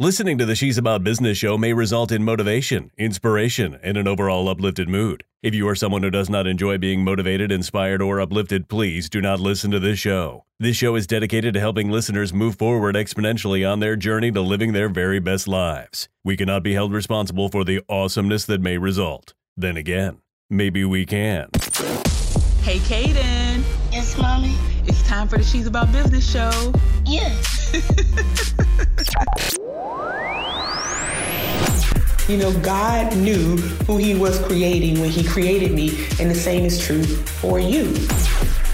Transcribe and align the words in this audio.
Listening 0.00 0.38
to 0.38 0.44
the 0.44 0.56
She's 0.56 0.76
About 0.76 1.04
Business 1.04 1.38
show 1.38 1.56
may 1.56 1.72
result 1.72 2.10
in 2.10 2.24
motivation, 2.24 2.90
inspiration, 2.98 3.78
and 3.80 3.96
an 3.96 4.08
overall 4.08 4.48
uplifted 4.48 4.88
mood. 4.88 5.22
If 5.40 5.54
you 5.54 5.68
are 5.68 5.76
someone 5.76 6.02
who 6.02 6.10
does 6.10 6.28
not 6.28 6.48
enjoy 6.48 6.78
being 6.78 7.04
motivated, 7.04 7.52
inspired, 7.52 8.02
or 8.02 8.20
uplifted, 8.20 8.68
please 8.68 9.08
do 9.08 9.20
not 9.20 9.38
listen 9.38 9.70
to 9.70 9.78
this 9.78 10.00
show. 10.00 10.46
This 10.58 10.76
show 10.76 10.96
is 10.96 11.06
dedicated 11.06 11.54
to 11.54 11.60
helping 11.60 11.92
listeners 11.92 12.34
move 12.34 12.56
forward 12.56 12.96
exponentially 12.96 13.64
on 13.70 13.78
their 13.78 13.94
journey 13.94 14.32
to 14.32 14.40
living 14.40 14.72
their 14.72 14.88
very 14.88 15.20
best 15.20 15.46
lives. 15.46 16.08
We 16.24 16.36
cannot 16.36 16.64
be 16.64 16.74
held 16.74 16.92
responsible 16.92 17.48
for 17.48 17.62
the 17.62 17.80
awesomeness 17.88 18.46
that 18.46 18.60
may 18.60 18.78
result. 18.78 19.32
Then 19.56 19.76
again, 19.76 20.18
maybe 20.50 20.84
we 20.84 21.06
can. 21.06 21.50
Hey, 22.62 22.80
Kaden. 22.80 23.62
Yes, 23.92 24.18
mommy. 24.18 24.56
It's 24.88 25.06
time 25.06 25.28
for 25.28 25.38
the 25.38 25.44
She's 25.44 25.68
About 25.68 25.92
Business 25.92 26.28
show. 26.28 26.72
Yes. 27.06 27.62
You 32.26 32.38
know, 32.38 32.58
God 32.60 33.14
knew 33.18 33.58
who 33.86 33.98
He 33.98 34.14
was 34.14 34.38
creating 34.40 34.98
when 34.98 35.10
He 35.10 35.22
created 35.24 35.72
me, 35.72 36.06
and 36.18 36.30
the 36.30 36.34
same 36.34 36.64
is 36.64 36.78
true 36.78 37.04
for 37.04 37.58
you. 37.58 37.92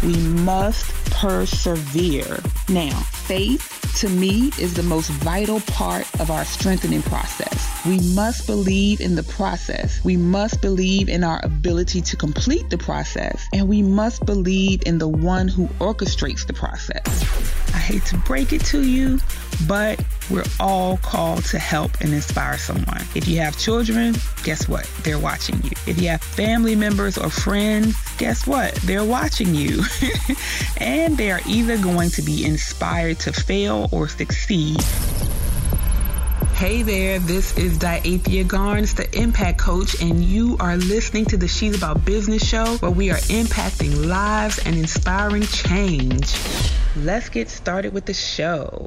We 0.05 0.17
must 0.45 0.89
persevere. 1.11 2.41
Now, 2.69 2.97
faith 3.01 3.81
to 3.99 4.09
me 4.09 4.53
is 4.59 4.75
the 4.75 4.85
most 4.85 5.11
vital 5.11 5.61
part 5.63 6.07
of 6.21 6.31
our 6.31 6.45
strengthening 6.45 7.03
process. 7.03 7.85
We 7.85 7.99
must 8.15 8.47
believe 8.47 9.01
in 9.01 9.17
the 9.17 9.25
process. 9.25 10.03
We 10.05 10.17
must 10.17 10.63
believe 10.63 11.09
in 11.09 11.25
our 11.25 11.45
ability 11.45 12.03
to 12.03 12.17
complete 12.17 12.71
the 12.71 12.79
process. 12.79 13.49
And 13.53 13.69
we 13.69 13.83
must 13.83 14.25
believe 14.25 14.83
in 14.87 14.99
the 14.99 15.09
one 15.09 15.49
who 15.49 15.67
orchestrates 15.81 16.47
the 16.47 16.53
process. 16.53 17.03
I 17.75 17.79
hate 17.79 18.05
to 18.07 18.17
break 18.19 18.53
it 18.53 18.65
to 18.67 18.83
you, 18.83 19.19
but 19.67 20.03
we're 20.31 20.45
all 20.59 20.97
called 20.99 21.45
to 21.47 21.59
help 21.59 22.01
and 22.01 22.13
inspire 22.13 22.59
someone. 22.59 23.03
If 23.15 23.27
you 23.27 23.39
have 23.39 23.59
children, 23.59 24.15
guess 24.45 24.69
what? 24.69 24.89
They're 25.03 25.19
watching 25.19 25.57
you. 25.63 25.71
If 25.87 26.01
you 26.01 26.09
have 26.09 26.23
family 26.23 26.77
members 26.77 27.19
or 27.19 27.31
friends, 27.31 27.97
guess 28.17 28.47
what? 28.47 28.75
They're 28.77 29.05
watching 29.05 29.55
you. 29.55 29.83
and 30.79 31.17
they 31.17 31.31
are 31.31 31.41
either 31.47 31.79
going 31.79 32.11
to 32.11 32.23
be 32.23 32.45
inspired 32.45 33.19
to 33.21 33.33
fail 33.33 33.89
or 33.93 34.09
succeed. 34.09 34.81
Hey 36.61 36.83
there, 36.83 37.19
this 37.19 37.57
is 37.57 37.79
Diathea 37.79 38.45
Garnes, 38.45 38.95
the 38.95 39.11
Impact 39.19 39.59
Coach, 39.59 40.01
and 40.03 40.23
you 40.23 40.59
are 40.61 40.77
listening 40.77 41.25
to 41.27 41.39
the 41.39 41.49
She's 41.49 41.75
About 41.75 42.05
Business 42.05 42.47
show 42.47 42.77
where 42.81 42.91
we 42.91 43.11
are 43.11 43.17
impacting 43.17 44.07
lives 44.07 44.59
and 44.67 44.77
inspiring 44.77 45.45
change. 45.45 46.35
Let's 46.97 47.31
get 47.31 47.49
started 47.49 47.95
with 47.95 48.05
the 48.05 48.13
show. 48.13 48.87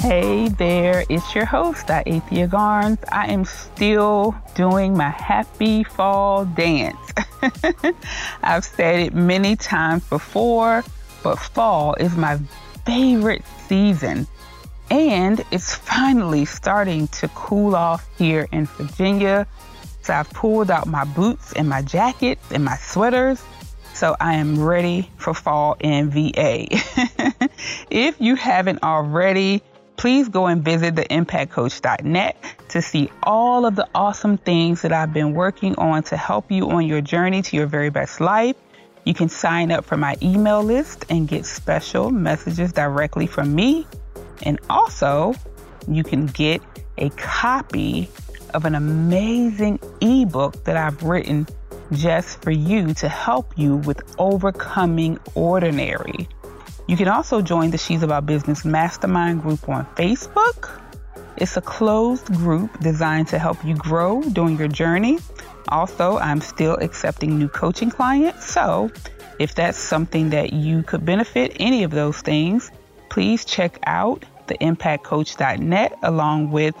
Hey 0.00 0.48
there, 0.48 1.04
it's 1.10 1.34
your 1.34 1.44
host, 1.44 1.88
Diathea 1.88 2.48
Garnes. 2.48 3.04
I 3.12 3.26
am 3.26 3.44
still 3.44 4.34
doing 4.54 4.96
my 4.96 5.10
happy 5.10 5.84
fall 5.84 6.46
dance. 6.46 6.96
I've 8.42 8.64
said 8.64 9.00
it 9.00 9.14
many 9.14 9.56
times 9.56 10.02
before, 10.08 10.82
but 11.22 11.36
fall 11.38 11.96
is 12.00 12.16
my 12.16 12.38
favorite 12.86 13.44
season. 13.68 14.26
And 14.90 15.44
it's 15.50 15.74
finally 15.74 16.46
starting 16.46 17.06
to 17.08 17.28
cool 17.28 17.76
off 17.76 18.08
here 18.16 18.48
in 18.52 18.64
Virginia. 18.64 19.46
So 20.00 20.14
I've 20.14 20.30
pulled 20.30 20.70
out 20.70 20.86
my 20.86 21.04
boots 21.04 21.52
and 21.52 21.68
my 21.68 21.82
jackets 21.82 22.50
and 22.52 22.64
my 22.64 22.76
sweaters. 22.76 23.44
So 23.92 24.16
I 24.18 24.36
am 24.36 24.64
ready 24.64 25.10
for 25.18 25.34
fall 25.34 25.76
in 25.78 26.08
VA. 26.08 26.68
if 27.90 28.18
you 28.18 28.34
haven't 28.36 28.82
already, 28.82 29.62
please 30.00 30.30
go 30.30 30.46
and 30.46 30.64
visit 30.64 30.96
the 30.96 31.04
impactcoach.net 31.04 32.42
to 32.70 32.80
see 32.80 33.10
all 33.22 33.66
of 33.66 33.76
the 33.76 33.86
awesome 33.94 34.38
things 34.38 34.80
that 34.80 34.94
I've 34.94 35.12
been 35.12 35.34
working 35.34 35.74
on 35.74 36.02
to 36.04 36.16
help 36.16 36.50
you 36.50 36.70
on 36.70 36.86
your 36.86 37.02
journey 37.02 37.42
to 37.42 37.54
your 37.54 37.66
very 37.66 37.90
best 37.90 38.18
life. 38.18 38.56
You 39.04 39.12
can 39.12 39.28
sign 39.28 39.70
up 39.70 39.84
for 39.84 39.98
my 39.98 40.16
email 40.22 40.62
list 40.62 41.04
and 41.10 41.28
get 41.28 41.44
special 41.44 42.10
messages 42.10 42.72
directly 42.72 43.26
from 43.26 43.54
me. 43.54 43.86
And 44.40 44.58
also, 44.70 45.34
you 45.86 46.02
can 46.02 46.24
get 46.24 46.62
a 46.96 47.10
copy 47.10 48.08
of 48.54 48.64
an 48.64 48.76
amazing 48.76 49.80
ebook 50.00 50.64
that 50.64 50.78
I've 50.78 51.02
written 51.02 51.46
just 51.92 52.40
for 52.40 52.52
you 52.52 52.94
to 52.94 53.08
help 53.10 53.52
you 53.58 53.76
with 53.76 54.00
overcoming 54.18 55.18
ordinary. 55.34 56.26
You 56.90 56.96
can 56.96 57.06
also 57.06 57.40
join 57.40 57.70
the 57.70 57.78
She's 57.78 58.02
About 58.02 58.26
Business 58.26 58.64
Mastermind 58.64 59.42
group 59.42 59.68
on 59.68 59.86
Facebook. 59.94 60.80
It's 61.36 61.56
a 61.56 61.60
closed 61.60 62.26
group 62.34 62.80
designed 62.80 63.28
to 63.28 63.38
help 63.38 63.64
you 63.64 63.76
grow 63.76 64.22
during 64.22 64.58
your 64.58 64.66
journey. 64.66 65.20
Also, 65.68 66.18
I'm 66.18 66.40
still 66.40 66.74
accepting 66.78 67.38
new 67.38 67.46
coaching 67.46 67.92
clients. 67.92 68.44
So, 68.52 68.90
if 69.38 69.54
that's 69.54 69.78
something 69.78 70.30
that 70.30 70.52
you 70.52 70.82
could 70.82 71.04
benefit, 71.04 71.56
any 71.60 71.84
of 71.84 71.92
those 71.92 72.22
things, 72.22 72.72
please 73.08 73.44
check 73.44 73.78
out 73.86 74.24
the 74.48 74.58
impactcoach.net 74.58 75.96
along 76.02 76.50
with 76.50 76.74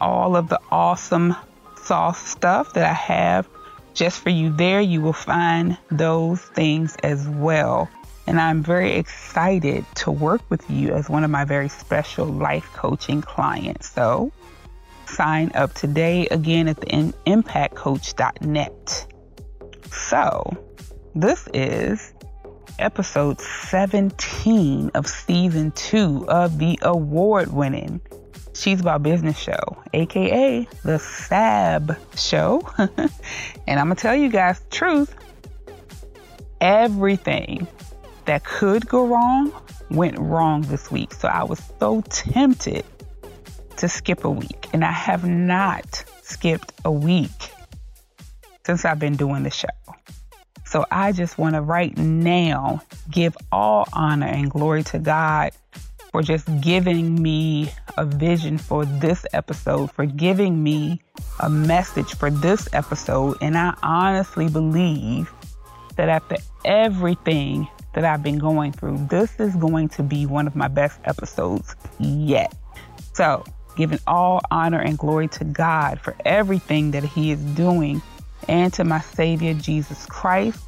all 0.00 0.36
of 0.36 0.48
the 0.48 0.60
awesome 0.70 1.36
sauce 1.82 2.26
stuff 2.26 2.72
that 2.72 2.88
I 2.88 2.94
have 2.94 3.46
just 3.92 4.20
for 4.20 4.30
you 4.30 4.56
there. 4.56 4.80
You 4.80 5.02
will 5.02 5.12
find 5.12 5.76
those 5.90 6.40
things 6.40 6.96
as 7.02 7.28
well. 7.28 7.90
And 8.26 8.40
I'm 8.40 8.62
very 8.62 8.92
excited 8.94 9.84
to 9.96 10.10
work 10.10 10.42
with 10.48 10.68
you 10.70 10.94
as 10.94 11.10
one 11.10 11.24
of 11.24 11.30
my 11.30 11.44
very 11.44 11.68
special 11.68 12.26
life 12.26 12.70
coaching 12.72 13.20
clients. 13.20 13.90
So 13.90 14.32
sign 15.06 15.52
up 15.54 15.74
today 15.74 16.26
again 16.28 16.68
at 16.68 16.80
the 16.80 16.86
impactcoach.net. 17.26 19.06
So 19.92 20.56
this 21.14 21.48
is 21.52 22.14
episode 22.78 23.40
17 23.40 24.90
of 24.94 25.06
season 25.06 25.70
two 25.72 26.24
of 26.28 26.58
the 26.58 26.78
award 26.82 27.52
winning 27.52 28.00
She's 28.54 28.80
About 28.80 29.02
Business 29.02 29.36
show, 29.36 29.82
aka 29.92 30.66
the 30.84 30.98
SAB 30.98 31.96
show. 32.16 32.62
and 32.78 33.80
I'm 33.80 33.88
gonna 33.88 33.96
tell 33.96 34.14
you 34.14 34.28
guys 34.28 34.60
the 34.60 34.70
truth. 34.70 35.14
Everything 36.60 37.66
that 38.26 38.44
could 38.44 38.88
go 38.88 39.06
wrong 39.06 39.52
went 39.90 40.18
wrong 40.18 40.62
this 40.62 40.90
week. 40.90 41.12
So 41.12 41.28
I 41.28 41.44
was 41.44 41.62
so 41.78 42.00
tempted 42.02 42.84
to 43.76 43.88
skip 43.88 44.24
a 44.24 44.30
week. 44.30 44.68
And 44.72 44.84
I 44.84 44.92
have 44.92 45.24
not 45.24 46.04
skipped 46.22 46.72
a 46.84 46.92
week 46.92 47.30
since 48.64 48.84
I've 48.84 48.98
been 48.98 49.16
doing 49.16 49.42
the 49.42 49.50
show. 49.50 49.68
So 50.64 50.84
I 50.90 51.12
just 51.12 51.38
want 51.38 51.54
to 51.54 51.60
right 51.60 51.96
now 51.96 52.82
give 53.10 53.36
all 53.52 53.86
honor 53.92 54.26
and 54.26 54.50
glory 54.50 54.82
to 54.84 54.98
God 54.98 55.52
for 56.10 56.22
just 56.22 56.48
giving 56.60 57.20
me 57.20 57.70
a 57.96 58.04
vision 58.04 58.58
for 58.58 58.84
this 58.84 59.26
episode, 59.32 59.92
for 59.92 60.06
giving 60.06 60.62
me 60.62 61.00
a 61.40 61.50
message 61.50 62.14
for 62.14 62.30
this 62.30 62.68
episode. 62.72 63.36
And 63.40 63.56
I 63.56 63.74
honestly 63.82 64.48
believe 64.48 65.30
that 65.96 66.08
after 66.08 66.36
everything 66.64 67.68
that 67.94 68.04
I've 68.04 68.22
been 68.22 68.38
going 68.38 68.72
through, 68.72 69.06
this 69.08 69.38
is 69.38 69.54
going 69.56 69.88
to 69.90 70.02
be 70.02 70.26
one 70.26 70.46
of 70.46 70.54
my 70.54 70.68
best 70.68 70.98
episodes 71.04 71.74
yet. 71.98 72.54
So, 73.14 73.44
giving 73.76 73.98
all 74.06 74.40
honor 74.50 74.80
and 74.80 74.98
glory 74.98 75.28
to 75.28 75.44
God 75.44 76.00
for 76.00 76.14
everything 76.24 76.92
that 76.92 77.04
He 77.04 77.30
is 77.30 77.40
doing 77.40 78.02
and 78.48 78.72
to 78.74 78.84
my 78.84 79.00
Savior 79.00 79.54
Jesus 79.54 80.06
Christ. 80.06 80.60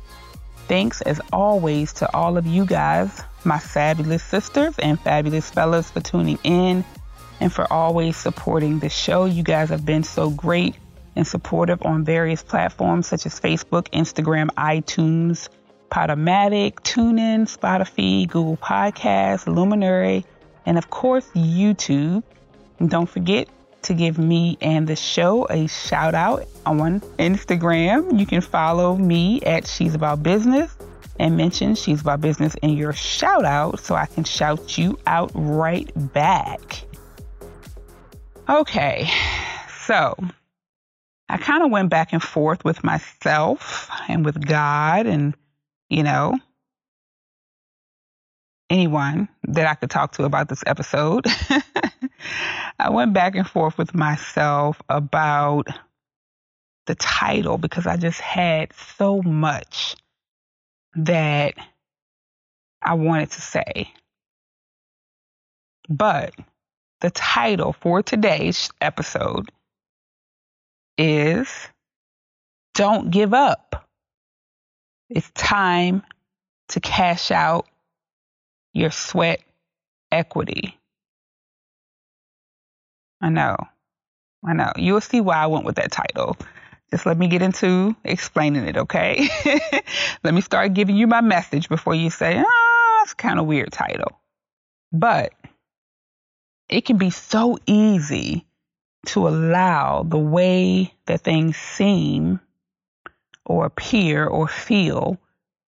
Thanks 0.68 1.00
as 1.02 1.20
always 1.32 1.92
to 1.94 2.12
all 2.14 2.36
of 2.36 2.46
you 2.46 2.66
guys, 2.66 3.22
my 3.44 3.58
fabulous 3.58 4.22
sisters 4.22 4.74
and 4.78 4.98
fabulous 5.00 5.48
fellas, 5.50 5.90
for 5.90 6.00
tuning 6.00 6.38
in 6.42 6.84
and 7.40 7.52
for 7.52 7.70
always 7.72 8.16
supporting 8.16 8.80
the 8.80 8.88
show. 8.88 9.26
You 9.26 9.42
guys 9.42 9.68
have 9.68 9.84
been 9.84 10.02
so 10.02 10.30
great 10.30 10.74
and 11.14 11.26
supportive 11.26 11.82
on 11.82 12.04
various 12.04 12.42
platforms 12.42 13.06
such 13.06 13.26
as 13.26 13.38
Facebook, 13.38 13.88
Instagram, 13.90 14.48
iTunes, 14.56 15.48
Podomatic, 15.90 16.80
TuneIn, 16.80 17.42
Spotify, 17.44 18.28
Google 18.28 18.56
Podcasts, 18.56 19.46
Luminary, 19.46 20.24
and 20.64 20.78
of 20.78 20.90
course, 20.90 21.26
YouTube. 21.34 22.22
And 22.78 22.90
don't 22.90 23.08
forget 23.08 23.48
to 23.82 23.94
give 23.94 24.18
me 24.18 24.58
and 24.60 24.86
the 24.86 24.96
show 24.96 25.46
a 25.48 25.68
shout 25.68 26.14
out 26.14 26.46
on 26.66 27.00
Instagram. 27.18 28.18
You 28.18 28.26
can 28.26 28.40
follow 28.40 28.96
me 28.96 29.40
at 29.42 29.66
She's 29.66 29.94
About 29.94 30.22
Business 30.22 30.76
and 31.18 31.36
mention 31.36 31.74
She's 31.74 32.00
About 32.00 32.20
Business 32.20 32.54
in 32.62 32.70
your 32.70 32.92
shout 32.92 33.44
out 33.44 33.80
so 33.80 33.94
I 33.94 34.06
can 34.06 34.24
shout 34.24 34.76
you 34.76 34.98
out 35.06 35.30
right 35.34 35.90
back. 36.12 36.84
Okay, 38.48 39.08
so 39.84 40.16
I 41.28 41.36
kind 41.38 41.64
of 41.64 41.70
went 41.70 41.90
back 41.90 42.12
and 42.12 42.22
forth 42.22 42.64
with 42.64 42.84
myself 42.84 43.88
and 44.08 44.24
with 44.24 44.46
God 44.46 45.06
and 45.06 45.34
you 45.88 46.02
know, 46.02 46.38
anyone 48.70 49.28
that 49.44 49.66
I 49.66 49.74
could 49.74 49.90
talk 49.90 50.12
to 50.12 50.24
about 50.24 50.48
this 50.48 50.62
episode. 50.66 51.26
I 52.78 52.90
went 52.90 53.12
back 53.12 53.34
and 53.36 53.48
forth 53.48 53.78
with 53.78 53.94
myself 53.94 54.82
about 54.88 55.68
the 56.86 56.94
title 56.94 57.58
because 57.58 57.86
I 57.86 57.96
just 57.96 58.20
had 58.20 58.72
so 58.96 59.22
much 59.22 59.96
that 60.94 61.54
I 62.82 62.94
wanted 62.94 63.30
to 63.32 63.40
say. 63.40 63.92
But 65.88 66.34
the 67.00 67.10
title 67.10 67.72
for 67.72 68.02
today's 68.02 68.70
episode 68.80 69.50
is 70.98 71.48
Don't 72.74 73.10
Give 73.10 73.32
Up. 73.34 73.85
It's 75.08 75.30
time 75.30 76.02
to 76.68 76.80
cash 76.80 77.30
out 77.30 77.66
your 78.72 78.90
sweat 78.90 79.40
equity. 80.10 80.76
I 83.20 83.28
know. 83.28 83.56
I 84.44 84.52
know. 84.52 84.72
You'll 84.76 85.00
see 85.00 85.20
why 85.20 85.36
I 85.36 85.46
went 85.46 85.64
with 85.64 85.76
that 85.76 85.92
title. 85.92 86.36
Just 86.90 87.06
let 87.06 87.18
me 87.18 87.28
get 87.28 87.42
into 87.42 87.96
explaining 88.04 88.64
it, 88.66 88.76
okay? 88.76 89.28
let 90.24 90.34
me 90.34 90.40
start 90.40 90.74
giving 90.74 90.96
you 90.96 91.06
my 91.06 91.20
message 91.20 91.68
before 91.68 91.94
you 91.94 92.10
say, 92.10 92.38
ah, 92.38 93.02
it's 93.02 93.14
kind 93.14 93.38
of 93.38 93.46
weird 93.46 93.72
title. 93.72 94.20
But 94.92 95.32
it 96.68 96.84
can 96.84 96.98
be 96.98 97.10
so 97.10 97.58
easy 97.66 98.46
to 99.06 99.28
allow 99.28 100.02
the 100.02 100.18
way 100.18 100.92
that 101.06 101.20
things 101.20 101.56
seem 101.56 102.40
or 103.46 103.64
appear 103.64 104.26
or 104.26 104.48
feel 104.48 105.16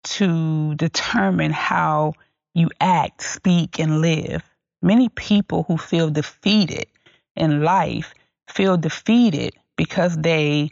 to 0.04 0.74
determine 0.76 1.50
how 1.50 2.14
you 2.54 2.70
act, 2.80 3.22
speak, 3.22 3.78
and 3.78 4.00
live. 4.00 4.42
Many 4.80 5.08
people 5.10 5.64
who 5.64 5.76
feel 5.76 6.10
defeated 6.10 6.86
in 7.34 7.62
life 7.62 8.14
feel 8.48 8.76
defeated 8.76 9.54
because 9.76 10.16
they 10.16 10.70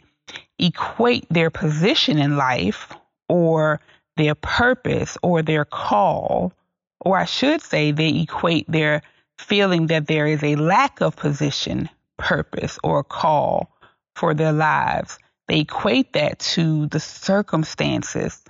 equate 0.57 1.27
their 1.29 1.49
position 1.49 2.17
in 2.17 2.37
life 2.37 2.91
or 3.27 3.79
their 4.17 4.35
purpose 4.35 5.17
or 5.21 5.41
their 5.41 5.65
call, 5.65 6.53
or 7.01 7.17
I 7.17 7.25
should 7.25 7.61
say, 7.61 7.91
they 7.91 8.21
equate 8.21 8.65
their 8.71 9.01
feeling 9.37 9.87
that 9.87 10.07
there 10.07 10.25
is 10.25 10.43
a 10.43 10.55
lack 10.55 11.01
of 11.01 11.15
position, 11.15 11.89
purpose, 12.17 12.79
or 12.83 13.03
call 13.03 13.69
for 14.15 14.33
their 14.33 14.53
lives. 14.53 15.19
They 15.47 15.59
equate 15.59 16.13
that 16.13 16.39
to 16.39 16.87
the 16.87 16.99
circumstances 16.99 18.41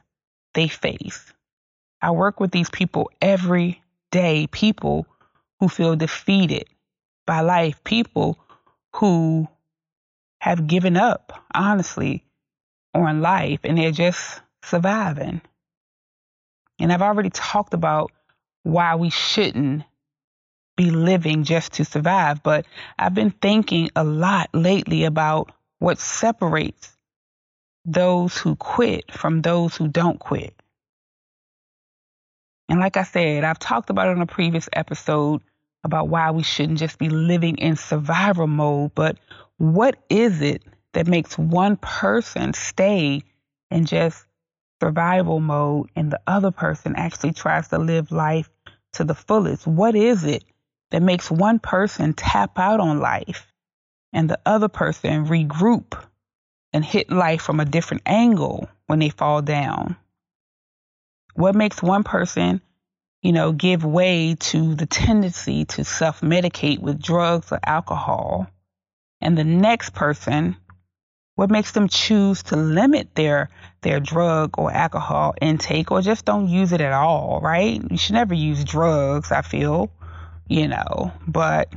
they 0.53 0.67
face. 0.67 1.33
I 2.01 2.11
work 2.11 2.39
with 2.39 2.51
these 2.51 2.69
people 2.69 3.11
every 3.21 3.81
day, 4.11 4.47
people 4.47 5.07
who 5.59 5.67
feel 5.67 5.95
defeated 5.95 6.65
by 7.25 7.41
life, 7.41 7.83
people 7.83 8.39
who 8.95 9.47
have 10.39 10.67
given 10.67 10.95
up, 10.95 11.43
honestly, 11.53 12.23
on 12.93 13.21
life 13.21 13.61
and 13.63 13.77
they're 13.77 13.91
just 13.91 14.41
surviving. 14.63 15.41
And 16.79 16.91
I've 16.93 17.01
already 17.01 17.29
talked 17.29 17.73
about 17.73 18.11
why 18.63 18.95
we 18.95 19.09
shouldn't 19.09 19.83
be 20.75 20.91
living 20.91 21.43
just 21.43 21.73
to 21.73 21.85
survive, 21.85 22.43
but 22.43 22.65
I've 22.99 23.13
been 23.13 23.31
thinking 23.31 23.89
a 23.95 24.03
lot 24.03 24.49
lately 24.53 25.05
about 25.05 25.51
what 25.79 25.99
separates 25.99 26.95
those 27.85 28.37
who 28.37 28.55
quit 28.55 29.11
from 29.11 29.41
those 29.41 29.75
who 29.75 29.87
don't 29.87 30.19
quit. 30.19 30.53
And 32.67 32.79
like 32.79 32.97
I 32.97 33.03
said, 33.03 33.43
I've 33.43 33.59
talked 33.59 33.89
about 33.89 34.07
it 34.07 34.11
in 34.11 34.21
a 34.21 34.25
previous 34.25 34.67
episode 34.73 35.41
about 35.83 36.09
why 36.09 36.31
we 36.31 36.41
shouldn't 36.41 36.79
just 36.79 36.97
be 36.97 37.09
living 37.09 37.57
in 37.57 37.75
survival 37.75 38.47
mode, 38.47 38.95
but 38.95 39.17
what 39.57 39.97
is 40.09 40.41
it 40.41 40.63
that 40.93 41.05
makes 41.07 41.37
one 41.37 41.77
person 41.77 42.53
stay 42.53 43.21
in 43.69 43.85
just 43.85 44.25
survival 44.81 45.39
mode 45.39 45.89
and 45.95 46.11
the 46.11 46.19
other 46.25 46.51
person 46.51 46.95
actually 46.95 47.33
tries 47.33 47.67
to 47.67 47.77
live 47.77 48.11
life 48.11 48.49
to 48.93 49.03
the 49.03 49.13
fullest? 49.13 49.67
What 49.67 49.95
is 49.95 50.23
it 50.23 50.43
that 50.89 51.03
makes 51.03 51.29
one 51.29 51.59
person 51.59 52.13
tap 52.13 52.57
out 52.57 52.79
on 52.79 52.99
life 52.99 53.53
and 54.15 54.29
the 54.29 54.39
other 54.45 54.69
person 54.69 55.27
regroup 55.27 56.01
and 56.73 56.83
hit 56.83 57.11
life 57.11 57.41
from 57.41 57.59
a 57.59 57.65
different 57.65 58.03
angle 58.05 58.67
when 58.87 58.97
they 58.99 59.09
fall 59.09 59.41
down? 59.41 59.97
What 61.35 61.53
makes 61.53 61.83
one 61.83 62.03
person, 62.03 62.61
you 63.21 63.33
know, 63.33 63.51
give 63.51 63.83
way 63.83 64.35
to 64.39 64.73
the 64.73 64.85
tendency 64.85 65.65
to 65.65 65.83
self 65.83 66.21
medicate 66.21 66.79
with 66.79 67.01
drugs 67.01 67.51
or 67.51 67.59
alcohol? 67.63 68.47
And 69.19 69.37
the 69.37 69.43
next 69.43 69.93
person, 69.93 70.55
what 71.35 71.51
makes 71.51 71.73
them 71.73 71.89
choose 71.89 72.43
to 72.43 72.55
limit 72.55 73.13
their 73.15 73.49
their 73.81 73.99
drug 73.99 74.57
or 74.57 74.71
alcohol 74.71 75.35
intake 75.41 75.91
or 75.91 76.01
just 76.01 76.23
don't 76.23 76.47
use 76.47 76.71
it 76.71 76.79
at 76.79 76.93
all, 76.93 77.41
right? 77.43 77.81
You 77.91 77.97
should 77.97 78.13
never 78.13 78.33
use 78.33 78.63
drugs, 78.63 79.31
I 79.31 79.41
feel, 79.41 79.91
you 80.47 80.69
know, 80.69 81.11
but 81.27 81.67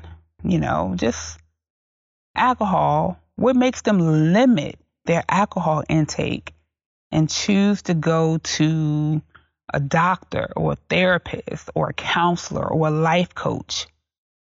you 0.44 0.60
know, 0.60 0.92
just 0.94 1.38
alcohol, 2.38 3.18
what 3.36 3.56
makes 3.56 3.82
them 3.82 4.32
limit 4.32 4.78
their 5.04 5.24
alcohol 5.28 5.82
intake 5.88 6.52
and 7.10 7.28
choose 7.28 7.82
to 7.82 7.94
go 7.94 8.38
to 8.38 9.22
a 9.72 9.80
doctor 9.80 10.48
or 10.56 10.72
a 10.72 10.78
therapist 10.88 11.70
or 11.74 11.90
a 11.90 11.94
counselor 11.94 12.66
or 12.66 12.88
a 12.88 12.90
life 12.90 13.34
coach 13.34 13.86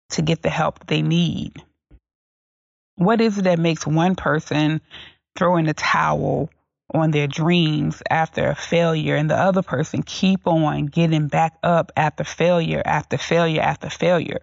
to 0.09 0.21
get 0.21 0.41
the 0.41 0.49
help 0.49 0.85
they 0.87 1.01
need? 1.01 1.53
What 2.95 3.21
is 3.21 3.37
it 3.37 3.43
that 3.43 3.59
makes 3.59 3.87
one 3.87 4.15
person 4.15 4.81
throw 5.35 5.57
in 5.57 5.65
the 5.65 5.73
towel 5.73 6.49
on 6.93 7.11
their 7.11 7.27
dreams 7.27 8.03
after 8.09 8.49
a 8.49 8.55
failure 8.55 9.15
and 9.15 9.29
the 9.29 9.37
other 9.37 9.63
person 9.63 10.03
keep 10.03 10.45
on 10.45 10.85
getting 10.85 11.27
back 11.27 11.57
up 11.63 11.91
after 11.97 12.23
failure 12.23 12.83
after 12.85 13.17
failure 13.17 13.61
after 13.61 13.89
failure? 13.89 14.41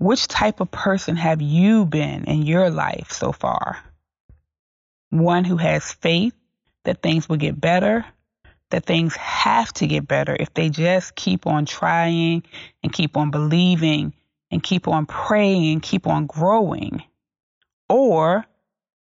Which 0.00 0.26
type 0.26 0.60
of 0.60 0.72
person 0.72 1.14
have 1.14 1.40
you 1.40 1.84
been 1.84 2.24
in 2.24 2.42
your 2.42 2.70
life 2.70 3.12
so 3.12 3.30
far? 3.30 3.78
One 5.10 5.44
who 5.44 5.58
has 5.58 5.92
faith 5.92 6.34
that 6.84 7.02
things 7.02 7.28
will 7.28 7.36
get 7.36 7.60
better 7.60 8.04
that 8.70 8.84
things 8.84 9.14
have 9.16 9.72
to 9.74 9.86
get 9.86 10.08
better 10.08 10.36
if 10.38 10.54
they 10.54 10.70
just 10.70 11.14
keep 11.14 11.46
on 11.46 11.66
trying 11.66 12.42
and 12.82 12.92
keep 12.92 13.16
on 13.16 13.30
believing 13.30 14.14
and 14.50 14.62
keep 14.62 14.88
on 14.88 15.06
praying 15.06 15.72
and 15.72 15.82
keep 15.82 16.06
on 16.06 16.26
growing? 16.26 17.02
Or 17.88 18.46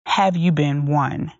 have 0.05 0.38
you 0.38 0.51
been 0.51 0.86
one 0.86 1.31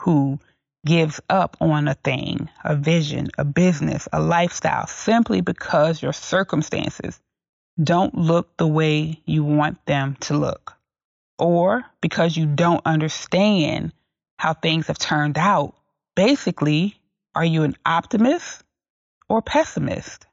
who 0.00 0.38
gives 0.86 1.20
up 1.28 1.56
on 1.60 1.88
a 1.88 1.94
thing, 1.94 2.48
a 2.62 2.76
vision, 2.76 3.28
a 3.38 3.44
business, 3.44 4.08
a 4.12 4.20
lifestyle 4.20 4.86
simply 4.86 5.40
because 5.40 6.02
your 6.02 6.12
circumstances 6.12 7.20
don't 7.82 8.14
look 8.14 8.56
the 8.56 8.66
way 8.66 9.20
you 9.24 9.44
want 9.44 9.84
them 9.86 10.16
to 10.20 10.36
look? 10.36 10.76
Or 11.38 11.84
because 12.00 12.36
you 12.36 12.46
don't 12.46 12.82
understand 12.84 13.92
how 14.38 14.54
things 14.54 14.86
have 14.86 14.98
turned 14.98 15.38
out? 15.38 15.74
Basically, 16.14 16.96
are 17.34 17.44
you 17.44 17.64
an 17.64 17.76
optimist 17.84 18.62
or 19.28 19.42
pessimist? 19.42 20.26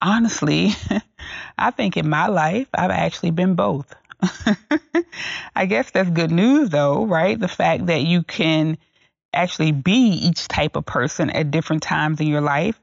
Honestly, 0.00 0.70
I 1.58 1.70
think 1.70 1.96
in 1.96 2.08
my 2.08 2.28
life, 2.28 2.68
I've 2.74 2.90
actually 2.90 3.30
been 3.30 3.54
both. 3.54 3.94
I 5.54 5.66
guess 5.66 5.90
that's 5.90 6.10
good 6.10 6.30
news, 6.30 6.70
though, 6.70 7.04
right? 7.04 7.38
The 7.38 7.48
fact 7.48 7.86
that 7.86 8.02
you 8.02 8.22
can 8.22 8.78
actually 9.32 9.72
be 9.72 10.08
each 10.08 10.48
type 10.48 10.76
of 10.76 10.86
person 10.86 11.30
at 11.30 11.50
different 11.50 11.82
times 11.82 12.20
in 12.20 12.26
your 12.26 12.40
life. 12.40 12.78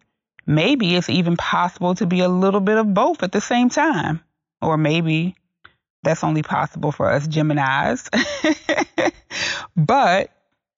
Maybe 0.50 0.96
it's 0.96 1.12
even 1.12 1.38
possible 1.38 1.94
to 1.94 2.08
be 2.08 2.22
a 2.22 2.28
little 2.28 2.60
bit 2.60 2.80
of 2.80 2.92
both 2.92 3.22
at 3.22 3.32
the 3.32 3.40
same 3.40 3.70
time. 3.70 4.20
Or 4.64 4.78
maybe 4.78 5.36
that's 6.02 6.24
only 6.24 6.42
possible 6.42 6.92
for 6.92 7.08
us 7.08 7.28
Geminis. 7.28 8.10
but 9.78 10.32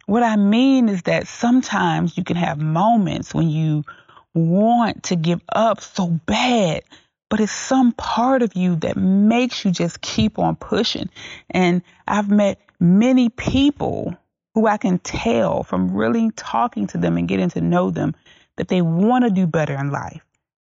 what 0.07 0.23
I 0.23 0.35
mean 0.35 0.89
is 0.89 1.03
that 1.03 1.25
sometimes 1.25 2.17
you 2.17 2.25
can 2.25 2.35
have 2.35 2.59
moments 2.59 3.33
when 3.33 3.49
you 3.49 3.85
want 4.33 5.03
to 5.03 5.15
give 5.15 5.39
up 5.47 5.79
so 5.79 6.07
bad, 6.25 6.83
but 7.29 7.39
it's 7.39 7.53
some 7.53 7.93
part 7.93 8.41
of 8.41 8.57
you 8.57 8.75
that 8.75 8.97
makes 8.97 9.63
you 9.63 9.71
just 9.71 10.01
keep 10.01 10.37
on 10.37 10.57
pushing. 10.57 11.09
And 11.49 11.81
I've 12.05 12.29
met 12.29 12.59
many 12.77 13.29
people 13.29 14.17
who 14.53 14.67
I 14.67 14.75
can 14.75 14.99
tell 14.99 15.63
from 15.63 15.93
really 15.95 16.29
talking 16.31 16.87
to 16.87 16.97
them 16.97 17.15
and 17.15 17.25
getting 17.25 17.51
to 17.51 17.61
know 17.61 17.89
them 17.89 18.15
that 18.62 18.70
they 18.70 18.84
want 18.84 19.25
to 19.25 19.32
do 19.32 19.48
better 19.48 19.75
in 19.75 19.91
life. 19.91 20.24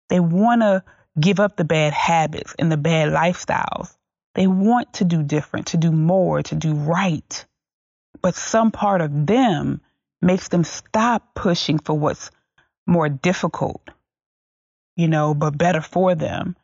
They 0.09 0.19
want 0.19 0.61
to 0.61 0.83
give 1.19 1.39
up 1.39 1.57
the 1.57 1.65
bad 1.65 1.93
habits 1.93 2.55
and 2.59 2.71
the 2.71 2.77
bad 2.77 3.09
lifestyles. 3.09 3.95
They 4.35 4.47
want 4.47 4.95
to 4.95 5.05
do 5.05 5.23
different, 5.23 5.69
to 5.69 5.77
do 5.77 5.91
more, 5.93 6.43
to 6.43 6.55
do 6.55 6.73
right 6.75 7.45
but 8.21 8.35
some 8.35 8.71
part 8.71 9.01
of 9.01 9.27
them 9.27 9.81
makes 10.21 10.49
them 10.49 10.65
stop 10.65 11.35
pushing 11.35 11.79
for 11.79 11.97
what's 11.97 12.31
more 12.87 13.09
difficult. 13.09 13.81
you 14.97 15.07
know, 15.09 15.33
but 15.35 15.57
better 15.57 15.81
for 15.81 16.15
them. 16.15 16.55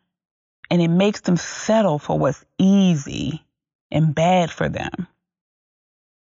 And 0.72 0.82
it 0.82 0.90
makes 0.90 1.22
them 1.22 1.38
settle 1.38 2.00
for 2.00 2.20
what's 2.20 2.46
easy 2.60 3.46
and 3.92 4.16
bad 4.16 4.52
for 4.52 4.70
them. 4.70 5.08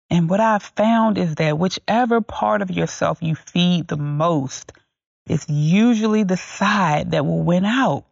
And 0.10 0.30
what 0.30 0.42
I've 0.42 0.64
found 0.64 1.18
is 1.18 1.36
that 1.36 1.60
whichever 1.60 2.22
part 2.22 2.62
of 2.62 2.72
yourself 2.72 3.20
you 3.22 3.36
feed 3.36 3.88
the 3.90 3.98
most 3.98 4.74
is 5.28 5.46
usually 5.50 6.24
the 6.24 6.38
side 6.38 7.12
that 7.12 7.26
will 7.26 7.42
win 7.42 7.66
out. 7.66 8.06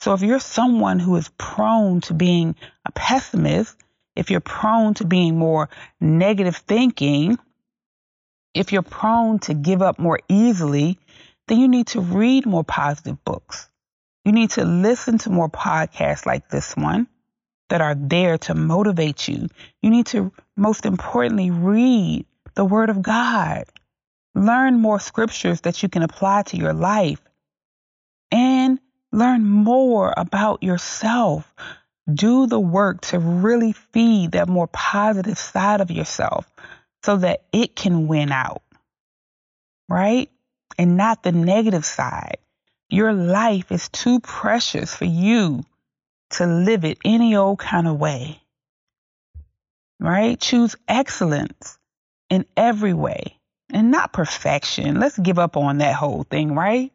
So 0.00 0.14
if 0.14 0.22
you're 0.22 0.40
someone 0.40 0.98
who 0.98 1.16
is 1.16 1.30
prone 1.36 2.00
to 2.02 2.14
being 2.14 2.56
a 2.86 2.92
pessimist, 2.92 3.76
if 4.16 4.30
you're 4.30 4.40
prone 4.40 4.94
to 4.94 5.04
being 5.04 5.36
more 5.36 5.68
negative 6.00 6.56
thinking, 6.56 7.38
if 8.54 8.72
you're 8.72 8.82
prone 8.82 9.38
to 9.40 9.54
give 9.54 9.82
up 9.82 9.98
more 9.98 10.20
easily, 10.28 10.98
then 11.48 11.58
you 11.58 11.68
need 11.68 11.88
to 11.88 12.00
read 12.00 12.46
more 12.46 12.64
positive 12.64 13.22
books. 13.24 13.68
You 14.24 14.32
need 14.32 14.50
to 14.50 14.64
listen 14.64 15.18
to 15.18 15.30
more 15.30 15.48
podcasts 15.48 16.26
like 16.26 16.48
this 16.48 16.76
one 16.76 17.06
that 17.68 17.80
are 17.80 17.94
there 17.94 18.38
to 18.38 18.54
motivate 18.54 19.28
you. 19.28 19.48
You 19.82 19.90
need 19.90 20.06
to, 20.06 20.32
most 20.56 20.84
importantly, 20.86 21.50
read 21.50 22.26
the 22.54 22.64
Word 22.64 22.90
of 22.90 23.02
God. 23.02 23.64
Learn 24.34 24.78
more 24.78 25.00
scriptures 25.00 25.62
that 25.62 25.82
you 25.82 25.88
can 25.88 26.02
apply 26.02 26.42
to 26.42 26.56
your 26.56 26.72
life. 26.72 27.20
And 28.30 28.78
learn 29.12 29.44
more 29.44 30.14
about 30.16 30.62
yourself. 30.62 31.52
Do 32.12 32.46
the 32.46 32.60
work 32.60 33.00
to 33.02 33.18
really 33.18 33.72
feed 33.72 34.32
that 34.32 34.48
more 34.48 34.68
positive 34.68 35.38
side 35.38 35.80
of 35.80 35.90
yourself 35.90 36.48
so 37.02 37.16
that 37.18 37.42
it 37.52 37.74
can 37.74 38.06
win 38.06 38.30
out. 38.30 38.62
Right? 39.88 40.30
And 40.78 40.96
not 40.96 41.22
the 41.22 41.32
negative 41.32 41.84
side. 41.84 42.38
Your 42.88 43.12
life 43.12 43.72
is 43.72 43.88
too 43.88 44.20
precious 44.20 44.94
for 44.94 45.04
you 45.04 45.64
to 46.30 46.46
live 46.46 46.84
it 46.84 46.98
any 47.04 47.36
old 47.36 47.58
kind 47.58 47.88
of 47.88 47.98
way. 47.98 48.40
Right? 49.98 50.38
Choose 50.40 50.76
excellence 50.88 51.78
in 52.28 52.46
every 52.56 52.94
way 52.94 53.39
and 53.72 53.90
not 53.90 54.12
perfection. 54.12 55.00
Let's 55.00 55.18
give 55.18 55.38
up 55.38 55.56
on 55.56 55.78
that 55.78 55.94
whole 55.94 56.24
thing, 56.24 56.54
right? 56.54 56.92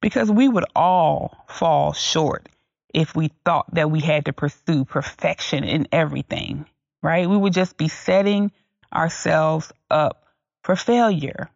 Because 0.00 0.30
we 0.30 0.48
would 0.48 0.64
all 0.74 1.44
fall 1.48 1.92
short 1.92 2.48
if 2.92 3.14
we 3.14 3.30
thought 3.44 3.72
that 3.74 3.90
we 3.90 4.00
had 4.00 4.26
to 4.26 4.32
pursue 4.32 4.84
perfection 4.84 5.64
in 5.64 5.88
everything, 5.92 6.66
right? 7.02 7.28
We 7.28 7.36
would 7.36 7.52
just 7.52 7.76
be 7.76 7.88
setting 7.88 8.52
ourselves 8.94 9.72
up 9.90 10.26
for 10.62 10.76
failure. 10.76 11.48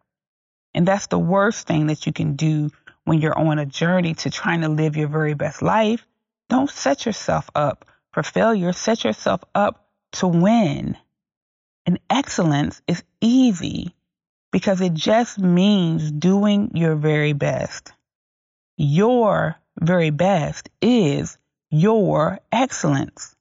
And 0.73 0.87
that's 0.87 1.07
the 1.07 1.19
worst 1.19 1.67
thing 1.67 1.87
that 1.87 2.05
you 2.05 2.13
can 2.13 2.35
do 2.35 2.71
when 3.03 3.19
you're 3.21 3.37
on 3.37 3.59
a 3.59 3.65
journey 3.65 4.15
to 4.15 4.29
trying 4.29 4.61
to 4.61 4.69
live 4.69 4.97
your 4.97 5.07
very 5.07 5.33
best 5.33 5.61
life 5.61 6.05
don't 6.49 6.69
set 6.69 7.05
yourself 7.05 7.49
up 7.55 7.85
for 8.11 8.23
failure. 8.23 8.73
Set 8.73 9.03
yourself 9.03 9.43
up 9.53 9.87
to 10.13 10.27
win. 10.27 10.97
And 11.85 11.99
excellence 12.09 12.81
is 12.87 13.03
easy 13.21 13.95
because 14.51 14.81
it 14.81 14.93
just 14.93 15.39
means 15.39 16.11
doing 16.11 16.71
your 16.75 16.95
very 16.95 17.33
best. 17.33 17.91
Your 18.77 19.55
very 19.79 20.09
best 20.09 20.69
is 20.81 21.37
your 21.69 22.39
excellence. 22.51 23.35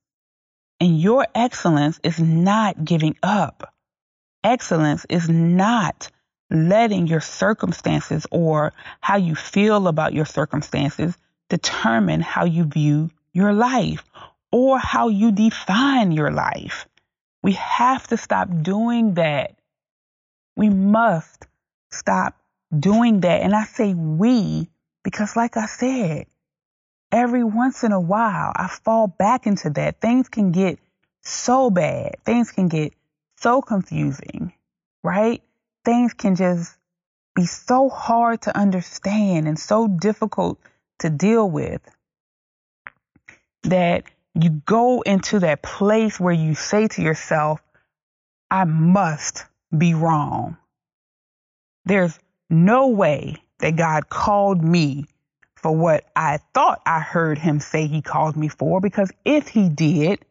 And 0.80 1.00
your 1.00 1.26
excellence 1.34 1.98
is 2.02 2.18
not 2.18 2.84
giving 2.84 3.16
up. 3.22 3.74
Excellence 4.44 5.06
is 5.08 5.28
not 5.28 6.10
letting 6.50 7.06
your 7.06 7.20
circumstances 7.20 8.26
or 8.30 8.72
how 9.00 9.16
you 9.16 9.34
feel 9.34 9.88
about 9.88 10.12
your 10.12 10.26
circumstances 10.26 11.16
determine 11.48 12.20
how 12.20 12.44
you 12.44 12.64
view 12.64 13.10
your 13.32 13.52
life 13.52 14.04
or 14.52 14.78
how 14.78 15.08
you 15.08 15.32
define 15.32 16.12
your 16.12 16.30
life. 16.30 16.86
We 17.42 17.52
have 17.52 18.06
to 18.08 18.16
stop 18.16 18.48
doing 18.62 19.14
that. 19.14 19.55
We 20.56 20.70
must 20.70 21.46
stop 21.90 22.34
doing 22.76 23.20
that. 23.20 23.42
And 23.42 23.54
I 23.54 23.64
say 23.64 23.94
we 23.94 24.68
because, 25.04 25.36
like 25.36 25.56
I 25.56 25.66
said, 25.66 26.26
every 27.12 27.44
once 27.44 27.84
in 27.84 27.92
a 27.92 28.00
while 28.00 28.52
I 28.54 28.68
fall 28.68 29.06
back 29.06 29.46
into 29.46 29.70
that. 29.70 30.00
Things 30.00 30.28
can 30.28 30.52
get 30.52 30.78
so 31.22 31.70
bad, 31.70 32.16
things 32.24 32.50
can 32.50 32.68
get 32.68 32.94
so 33.38 33.60
confusing, 33.60 34.52
right? 35.02 35.42
Things 35.84 36.14
can 36.14 36.36
just 36.36 36.76
be 37.34 37.46
so 37.46 37.88
hard 37.88 38.42
to 38.42 38.56
understand 38.56 39.46
and 39.46 39.58
so 39.58 39.86
difficult 39.86 40.58
to 41.00 41.10
deal 41.10 41.48
with 41.48 41.82
that 43.64 44.04
you 44.34 44.50
go 44.50 45.02
into 45.02 45.40
that 45.40 45.62
place 45.62 46.18
where 46.18 46.32
you 46.32 46.54
say 46.54 46.88
to 46.88 47.02
yourself, 47.02 47.60
I 48.50 48.64
must 48.64 49.44
be 49.76 49.94
wrong. 49.94 50.56
There's 51.84 52.18
no 52.50 52.88
way 52.88 53.36
that 53.58 53.76
God 53.76 54.08
called 54.08 54.62
me 54.62 55.06
for 55.56 55.72
what 55.72 56.04
I 56.14 56.38
thought 56.54 56.80
I 56.86 57.00
heard 57.00 57.38
him 57.38 57.60
say 57.60 57.86
he 57.86 58.02
called 58.02 58.36
me 58.36 58.48
for, 58.48 58.80
because 58.80 59.10
if 59.24 59.48
he 59.48 59.68
did, 59.68 60.24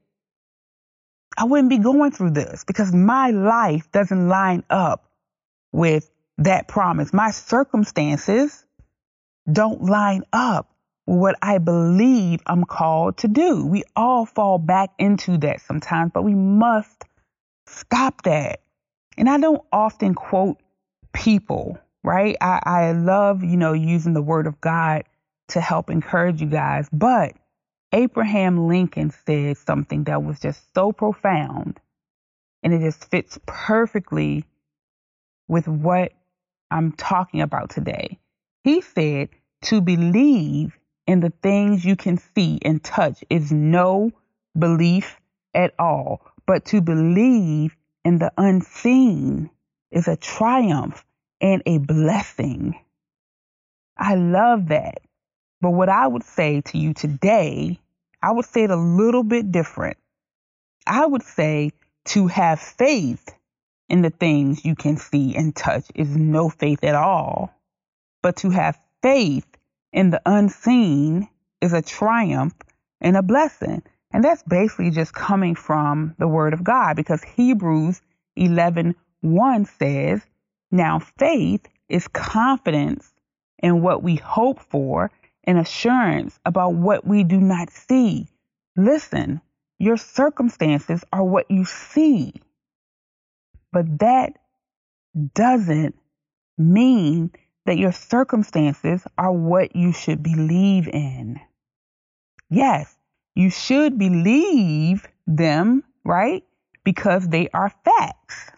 I 1.37 1.45
wouldn't 1.45 1.69
be 1.69 1.79
going 1.79 2.11
through 2.11 2.31
this 2.31 2.63
because 2.63 2.93
my 2.93 3.31
life 3.31 3.91
doesn't 3.91 4.29
line 4.29 4.63
up 4.69 5.09
with 5.71 6.09
that 6.37 6.67
promise. 6.67 7.13
My 7.13 7.31
circumstances 7.31 8.65
don't 9.51 9.83
line 9.83 10.23
up 10.31 10.69
with 11.05 11.19
what 11.19 11.35
I 11.41 11.57
believe 11.57 12.41
I'm 12.45 12.63
called 12.63 13.17
to 13.17 13.27
do. 13.27 13.65
We 13.65 13.83
all 13.95 14.25
fall 14.25 14.57
back 14.57 14.91
into 14.97 15.37
that 15.39 15.61
sometimes, 15.61 16.11
but 16.13 16.23
we 16.23 16.33
must 16.33 17.03
stop 17.67 18.23
that. 18.23 18.61
And 19.17 19.29
I 19.29 19.37
don't 19.37 19.63
often 19.71 20.13
quote 20.13 20.57
people, 21.13 21.77
right? 22.03 22.35
I, 22.41 22.59
I 22.63 22.91
love, 22.91 23.43
you 23.43 23.57
know, 23.57 23.73
using 23.73 24.13
the 24.13 24.21
word 24.21 24.47
of 24.47 24.59
God 24.61 25.03
to 25.49 25.61
help 25.61 25.89
encourage 25.89 26.41
you 26.41 26.47
guys, 26.47 26.89
but 26.91 27.35
Abraham 27.93 28.67
Lincoln 28.67 29.13
said 29.25 29.57
something 29.57 30.05
that 30.05 30.23
was 30.23 30.39
just 30.39 30.61
so 30.73 30.91
profound 30.91 31.79
and 32.63 32.73
it 32.73 32.79
just 32.79 33.09
fits 33.09 33.39
perfectly 33.45 34.43
with 35.47 35.67
what 35.67 36.11
I'm 36.71 36.91
talking 36.93 37.41
about 37.41 37.69
today. 37.69 38.19
He 38.63 38.81
said, 38.81 39.29
To 39.63 39.81
believe 39.81 40.77
in 41.05 41.19
the 41.19 41.31
things 41.43 41.85
you 41.85 41.95
can 41.95 42.17
see 42.17 42.59
and 42.63 42.83
touch 42.83 43.23
is 43.29 43.51
no 43.51 44.11
belief 44.57 45.21
at 45.53 45.73
all, 45.77 46.21
but 46.47 46.65
to 46.65 46.81
believe 46.81 47.75
in 48.05 48.19
the 48.19 48.31
unseen 48.37 49.49
is 49.91 50.07
a 50.07 50.15
triumph 50.15 51.03
and 51.41 51.63
a 51.65 51.79
blessing. 51.79 52.79
I 53.97 54.15
love 54.15 54.67
that. 54.67 54.99
But 55.59 55.71
what 55.71 55.89
I 55.89 56.05
would 56.05 56.23
say 56.23 56.61
to 56.61 56.77
you 56.77 56.93
today, 56.93 57.79
I 58.21 58.31
would 58.31 58.45
say 58.45 58.63
it 58.63 58.69
a 58.69 58.75
little 58.75 59.23
bit 59.23 59.51
different. 59.51 59.97
I 60.85 61.05
would 61.05 61.23
say 61.23 61.71
to 62.05 62.27
have 62.27 62.59
faith 62.59 63.27
in 63.89 64.03
the 64.03 64.11
things 64.11 64.63
you 64.63 64.75
can 64.75 64.97
see 64.97 65.35
and 65.35 65.55
touch 65.55 65.85
is 65.95 66.15
no 66.15 66.49
faith 66.49 66.83
at 66.83 66.95
all. 66.95 67.51
But 68.21 68.37
to 68.37 68.51
have 68.51 68.79
faith 69.01 69.47
in 69.91 70.11
the 70.11 70.21
unseen 70.25 71.27
is 71.61 71.73
a 71.73 71.81
triumph 71.81 72.55
and 73.01 73.17
a 73.17 73.23
blessing. 73.23 73.81
And 74.15 74.23
that's 74.23 74.43
basically 74.43 74.91
just 74.91 75.13
coming 75.13 75.55
from 75.55 76.15
the 76.19 76.27
word 76.29 76.53
of 76.53 76.63
God 76.63 76.95
because 76.95 77.21
Hebrews 77.21 78.01
11 78.37 78.95
1 79.19 79.65
says, 79.65 80.21
Now 80.71 80.99
faith 80.99 81.67
is 81.89 82.07
confidence 82.07 83.11
in 83.59 83.81
what 83.81 84.03
we 84.03 84.15
hope 84.15 84.61
for 84.61 85.11
and 85.43 85.57
assurance 85.57 86.39
about 86.45 86.75
what 86.75 87.05
we 87.05 87.25
do 87.25 87.41
not 87.41 87.69
see. 87.71 88.29
Listen, 88.77 89.41
your 89.79 89.97
circumstances 89.97 91.03
are 91.11 91.25
what 91.25 91.51
you 91.51 91.65
see. 91.65 92.35
But 93.73 93.99
that 93.99 94.37
doesn't 95.33 95.93
mean 96.57 97.31
that 97.65 97.77
your 97.77 97.91
circumstances 97.91 99.05
are 99.17 99.33
what 99.33 99.75
you 99.75 99.91
should 99.91 100.23
believe 100.23 100.87
in. 100.87 101.37
Yes, 102.49 102.94
you 103.35 103.49
should 103.49 103.97
believe 103.97 105.07
them, 105.27 105.83
right? 106.03 106.43
Because 106.83 107.27
they 107.27 107.49
are 107.53 107.69
facts. 107.83 108.51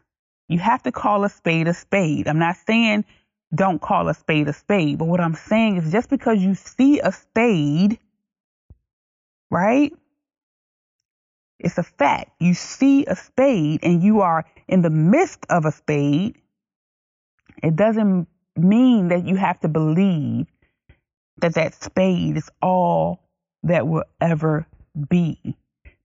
You 0.47 0.59
have 0.59 0.83
to 0.83 0.91
call 0.91 1.23
a 1.23 1.29
spade 1.29 1.67
a 1.67 1.73
spade. 1.73 2.27
I'm 2.27 2.39
not 2.39 2.55
saying 2.65 3.05
don't 3.53 3.81
call 3.81 4.07
a 4.09 4.13
spade 4.13 4.47
a 4.47 4.53
spade, 4.53 4.97
but 4.97 5.05
what 5.05 5.19
I'm 5.19 5.35
saying 5.35 5.77
is 5.77 5.91
just 5.91 6.09
because 6.09 6.39
you 6.39 6.53
see 6.55 6.99
a 6.99 7.11
spade, 7.11 7.99
right? 9.49 9.93
It's 11.59 11.77
a 11.77 11.83
fact. 11.83 12.31
You 12.39 12.53
see 12.53 13.05
a 13.05 13.15
spade 13.15 13.79
and 13.83 14.03
you 14.03 14.21
are 14.21 14.45
in 14.67 14.81
the 14.81 14.89
midst 14.89 15.45
of 15.49 15.65
a 15.65 15.71
spade. 15.71 16.37
It 17.63 17.75
doesn't 17.75 18.27
mean 18.55 19.07
that 19.07 19.25
you 19.25 19.35
have 19.35 19.59
to 19.61 19.67
believe 19.67 20.47
that 21.37 21.55
that 21.55 21.73
spade 21.73 22.37
is 22.37 22.49
all 22.61 23.26
that 23.67 23.87
will 23.87 24.05
ever 24.19 24.65
be. 25.09 25.55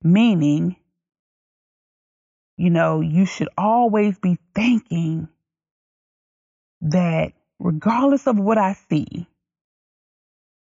Meaning, 0.02 0.76
you 2.57 2.71
know, 2.71 3.00
you 3.00 3.26
should 3.26 3.49
always 3.57 4.19
be 4.19 4.38
thinking 4.54 5.28
that 6.83 7.33
regardless 7.59 8.26
of 8.26 8.38
what 8.38 8.59
I 8.59 8.75
see, 8.88 9.26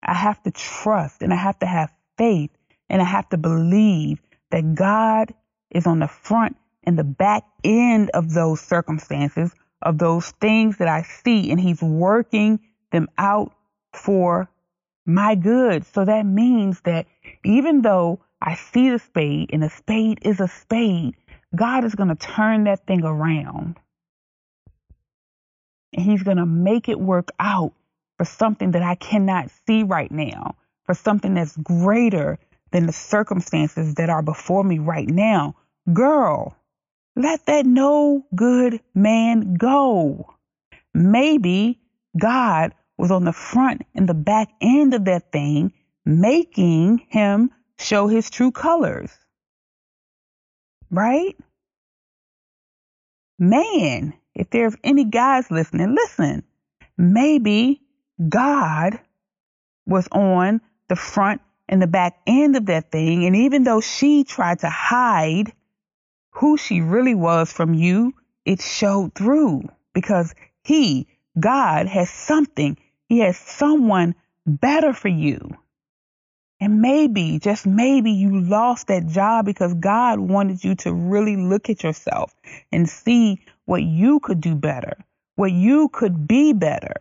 I 0.03 0.13
have 0.13 0.41
to 0.43 0.51
trust 0.51 1.21
and 1.21 1.33
I 1.33 1.37
have 1.37 1.59
to 1.59 1.65
have 1.65 1.91
faith 2.17 2.51
and 2.89 3.01
I 3.01 3.05
have 3.05 3.29
to 3.29 3.37
believe 3.37 4.19
that 4.51 4.75
God 4.75 5.33
is 5.69 5.85
on 5.85 5.99
the 5.99 6.07
front 6.07 6.57
and 6.83 6.97
the 6.97 7.03
back 7.03 7.43
end 7.63 8.09
of 8.11 8.33
those 8.33 8.61
circumstances, 8.61 9.51
of 9.81 9.97
those 9.97 10.31
things 10.31 10.77
that 10.77 10.87
I 10.87 11.03
see, 11.03 11.51
and 11.51 11.59
He's 11.59 11.81
working 11.81 12.59
them 12.91 13.09
out 13.17 13.53
for 13.93 14.49
my 15.07 15.35
good. 15.35 15.85
So 15.85 16.05
that 16.05 16.25
means 16.25 16.81
that 16.81 17.07
even 17.43 17.81
though 17.81 18.19
I 18.41 18.55
see 18.55 18.89
the 18.89 18.99
spade 18.99 19.49
and 19.53 19.63
the 19.63 19.69
spade 19.69 20.19
is 20.21 20.39
a 20.39 20.47
spade, 20.47 21.15
God 21.55 21.83
is 21.85 21.95
going 21.95 22.09
to 22.09 22.15
turn 22.15 22.65
that 22.65 22.85
thing 22.85 23.03
around. 23.03 23.77
And 25.93 26.05
He's 26.05 26.23
going 26.23 26.37
to 26.37 26.45
make 26.45 26.89
it 26.89 26.99
work 26.99 27.29
out 27.39 27.73
for 28.17 28.25
something 28.25 28.71
that 28.71 28.83
I 28.83 28.95
cannot 28.95 29.49
see 29.65 29.83
right 29.83 30.11
now, 30.11 30.55
for 30.85 30.93
something 30.93 31.33
that's 31.33 31.55
greater 31.57 32.37
than 32.71 32.85
the 32.85 32.93
circumstances 32.93 33.95
that 33.95 34.09
are 34.09 34.21
before 34.21 34.63
me 34.63 34.79
right 34.79 35.07
now. 35.07 35.55
Girl, 35.93 36.55
let 37.15 37.45
that 37.45 37.65
no 37.65 38.25
good 38.35 38.81
man 38.93 39.55
go. 39.55 40.33
Maybe 40.93 41.79
God 42.19 42.73
was 42.97 43.11
on 43.11 43.23
the 43.23 43.33
front 43.33 43.83
and 43.93 44.07
the 44.07 44.13
back 44.13 44.49
end 44.61 44.93
of 44.93 45.05
that 45.05 45.31
thing, 45.31 45.73
making 46.05 46.99
him 47.09 47.51
show 47.77 48.07
his 48.07 48.29
true 48.29 48.51
colors. 48.51 49.11
Right? 50.89 51.35
Man, 53.37 54.13
if 54.33 54.49
there's 54.49 54.75
any 54.83 55.05
guys 55.05 55.51
listening, 55.51 55.93
listen. 55.93 56.43
Maybe 56.97 57.81
God 58.27 58.99
was 59.85 60.07
on 60.11 60.61
the 60.89 60.95
front 60.95 61.41
and 61.69 61.81
the 61.81 61.87
back 61.87 62.17
end 62.25 62.55
of 62.55 62.65
that 62.67 62.91
thing. 62.91 63.25
And 63.25 63.35
even 63.35 63.63
though 63.63 63.81
she 63.81 64.23
tried 64.23 64.59
to 64.59 64.69
hide 64.69 65.51
who 66.31 66.57
she 66.57 66.81
really 66.81 67.15
was 67.15 67.51
from 67.51 67.73
you, 67.73 68.13
it 68.45 68.61
showed 68.61 69.13
through 69.13 69.63
because 69.93 70.33
he, 70.63 71.07
God, 71.39 71.87
has 71.87 72.09
something. 72.09 72.77
He 73.07 73.19
has 73.19 73.37
someone 73.37 74.15
better 74.45 74.93
for 74.93 75.07
you. 75.07 75.57
And 76.59 76.81
maybe, 76.81 77.37
just 77.39 77.67
maybe, 77.67 78.11
you 78.11 78.41
lost 78.41 78.87
that 78.87 79.07
job 79.07 79.45
because 79.45 79.73
God 79.75 80.19
wanted 80.19 80.63
you 80.63 80.75
to 80.77 80.93
really 80.93 81.35
look 81.35 81.69
at 81.69 81.83
yourself 81.83 82.33
and 82.71 82.89
see 82.89 83.41
what 83.65 83.83
you 83.83 84.19
could 84.19 84.41
do 84.41 84.55
better, 84.55 84.97
what 85.35 85.51
you 85.51 85.89
could 85.89 86.27
be 86.27 86.53
better. 86.53 86.95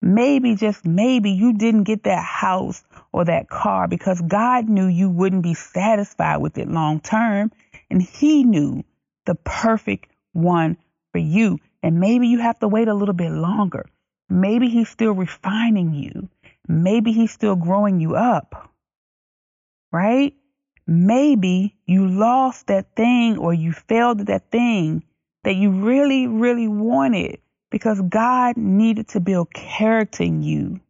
Maybe, 0.00 0.56
just 0.56 0.84
maybe, 0.84 1.30
you 1.30 1.52
didn't 1.52 1.84
get 1.84 2.02
that 2.02 2.24
house 2.24 2.82
or 3.12 3.24
that 3.26 3.48
car 3.48 3.86
because 3.86 4.20
God 4.20 4.68
knew 4.68 4.88
you 4.88 5.08
wouldn't 5.08 5.44
be 5.44 5.54
satisfied 5.54 6.38
with 6.38 6.58
it 6.58 6.68
long 6.68 6.98
term. 6.98 7.52
And 7.88 8.02
He 8.02 8.42
knew 8.42 8.82
the 9.26 9.36
perfect 9.36 10.08
one 10.32 10.76
for 11.12 11.18
you. 11.18 11.58
And 11.84 12.00
maybe 12.00 12.26
you 12.26 12.40
have 12.40 12.58
to 12.58 12.68
wait 12.68 12.88
a 12.88 12.94
little 12.94 13.14
bit 13.14 13.30
longer. 13.30 13.86
Maybe 14.32 14.68
He's 14.68 14.88
still 14.88 15.12
refining 15.12 15.92
you. 15.92 16.28
Maybe 16.66 17.12
He's 17.12 17.32
still 17.32 17.54
growing 17.54 18.00
you 18.00 18.16
up. 18.16 18.70
Right? 19.92 20.34
Maybe 20.86 21.76
you 21.86 22.08
lost 22.08 22.68
that 22.68 22.96
thing 22.96 23.36
or 23.36 23.52
you 23.52 23.72
failed 23.72 24.22
at 24.22 24.26
that 24.28 24.50
thing 24.50 25.04
that 25.44 25.54
you 25.54 25.70
really, 25.70 26.26
really 26.26 26.66
wanted 26.66 27.40
because 27.70 28.00
God 28.00 28.56
needed 28.56 29.08
to 29.08 29.20
build 29.20 29.52
character 29.52 30.24
in 30.24 30.42
you 30.42 30.80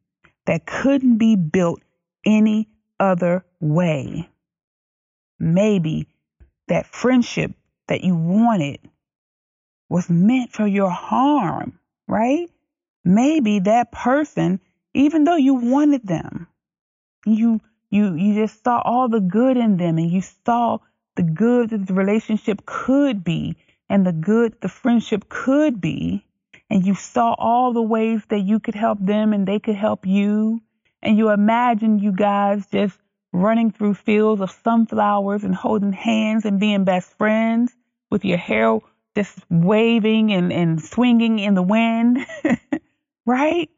that 0.46 0.64
couldn't 0.64 1.18
be 1.18 1.34
built 1.34 1.80
any 2.24 2.68
other 3.00 3.44
way. 3.60 4.28
Maybe 5.40 6.06
that 6.68 6.86
friendship 6.86 7.52
that 7.88 8.04
you 8.04 8.14
wanted 8.14 8.78
was 9.88 10.08
meant 10.08 10.52
for 10.52 10.66
your 10.66 10.90
harm, 10.90 11.78
right? 12.06 12.48
Maybe 13.04 13.60
that 13.60 13.92
person, 13.92 14.60
even 14.94 15.24
though 15.24 15.36
you 15.36 15.54
wanted 15.54 16.06
them, 16.06 16.46
you 17.26 17.60
you 17.90 18.14
you 18.14 18.34
just 18.34 18.62
saw 18.62 18.80
all 18.84 19.08
the 19.08 19.20
good 19.20 19.56
in 19.56 19.76
them 19.76 19.98
and 19.98 20.10
you 20.10 20.22
saw 20.44 20.78
the 21.16 21.22
good 21.22 21.70
that 21.70 21.86
the 21.86 21.94
relationship 21.94 22.64
could 22.64 23.22
be 23.24 23.56
and 23.88 24.06
the 24.06 24.12
good 24.12 24.56
the 24.60 24.68
friendship 24.68 25.28
could 25.28 25.80
be 25.80 26.24
and 26.70 26.86
you 26.86 26.94
saw 26.94 27.34
all 27.36 27.74
the 27.74 27.82
ways 27.82 28.22
that 28.30 28.40
you 28.40 28.58
could 28.58 28.74
help 28.74 28.98
them 28.98 29.34
and 29.34 29.46
they 29.46 29.58
could 29.58 29.74
help 29.74 30.06
you. 30.06 30.62
And 31.02 31.18
you 31.18 31.28
imagine 31.30 31.98
you 31.98 32.12
guys 32.12 32.64
just 32.72 32.96
running 33.30 33.72
through 33.72 33.94
fields 33.94 34.40
of 34.40 34.50
sunflowers 34.64 35.44
and 35.44 35.54
holding 35.54 35.92
hands 35.92 36.46
and 36.46 36.58
being 36.58 36.84
best 36.84 37.12
friends 37.18 37.74
with 38.10 38.24
your 38.24 38.38
hair 38.38 38.78
just 39.14 39.38
waving 39.50 40.32
and, 40.32 40.50
and 40.52 40.82
swinging 40.82 41.38
in 41.38 41.54
the 41.54 41.62
wind, 41.62 42.26
right? 43.26 43.70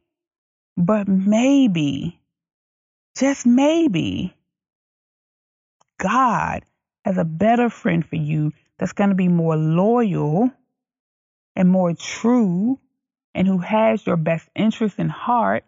But 0.76 1.08
maybe, 1.08 2.20
just 3.16 3.46
maybe, 3.46 4.34
God 5.98 6.64
has 7.04 7.16
a 7.16 7.24
better 7.24 7.70
friend 7.70 8.04
for 8.04 8.16
you 8.16 8.52
that's 8.78 8.92
going 8.92 9.10
to 9.10 9.16
be 9.16 9.28
more 9.28 9.56
loyal 9.56 10.50
and 11.54 11.68
more 11.68 11.94
true 11.94 12.78
and 13.34 13.46
who 13.46 13.58
has 13.58 14.06
your 14.06 14.16
best 14.16 14.48
interest 14.54 14.98
in 14.98 15.08
heart, 15.08 15.64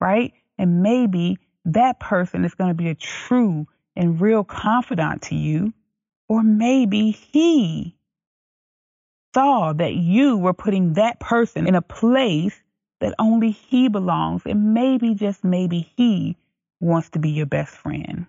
right? 0.00 0.32
And 0.58 0.82
maybe 0.82 1.38
that 1.64 2.00
person 2.00 2.44
is 2.44 2.54
going 2.54 2.70
to 2.70 2.74
be 2.74 2.88
a 2.88 2.94
true 2.94 3.66
and 3.96 4.20
real 4.20 4.44
confidant 4.44 5.22
to 5.22 5.34
you. 5.34 5.72
Or 6.28 6.42
maybe 6.42 7.10
he 7.10 7.96
saw 9.34 9.72
that 9.72 9.94
you 9.94 10.36
were 10.36 10.54
putting 10.54 10.94
that 10.94 11.20
person 11.20 11.66
in 11.66 11.74
a 11.74 11.82
place 11.82 12.61
that 13.02 13.14
only 13.18 13.50
he 13.50 13.88
belongs. 13.88 14.42
And 14.46 14.74
maybe, 14.74 15.14
just 15.14 15.42
maybe, 15.42 15.92
he 15.96 16.36
wants 16.80 17.10
to 17.10 17.18
be 17.18 17.30
your 17.30 17.46
best 17.46 17.74
friend. 17.74 18.26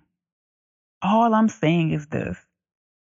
All 1.01 1.33
I'm 1.33 1.47
saying 1.49 1.91
is 1.91 2.07
this 2.07 2.37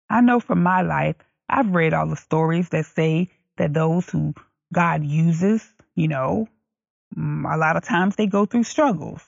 I 0.09 0.21
know 0.21 0.39
from 0.39 0.63
my 0.63 0.81
life, 0.81 1.15
I've 1.47 1.69
read 1.73 1.93
all 1.93 2.07
the 2.07 2.15
stories 2.15 2.69
that 2.69 2.87
say 2.87 3.29
that 3.57 3.73
those 3.73 4.09
who 4.09 4.33
God 4.73 5.05
uses, 5.05 5.63
you 5.95 6.07
know, 6.07 6.47
mm, 7.15 7.53
a 7.53 7.57
lot 7.57 7.77
of 7.77 7.83
times 7.83 8.15
they 8.15 8.27
go 8.27 8.45
through 8.45 8.63
struggles. 8.63 9.21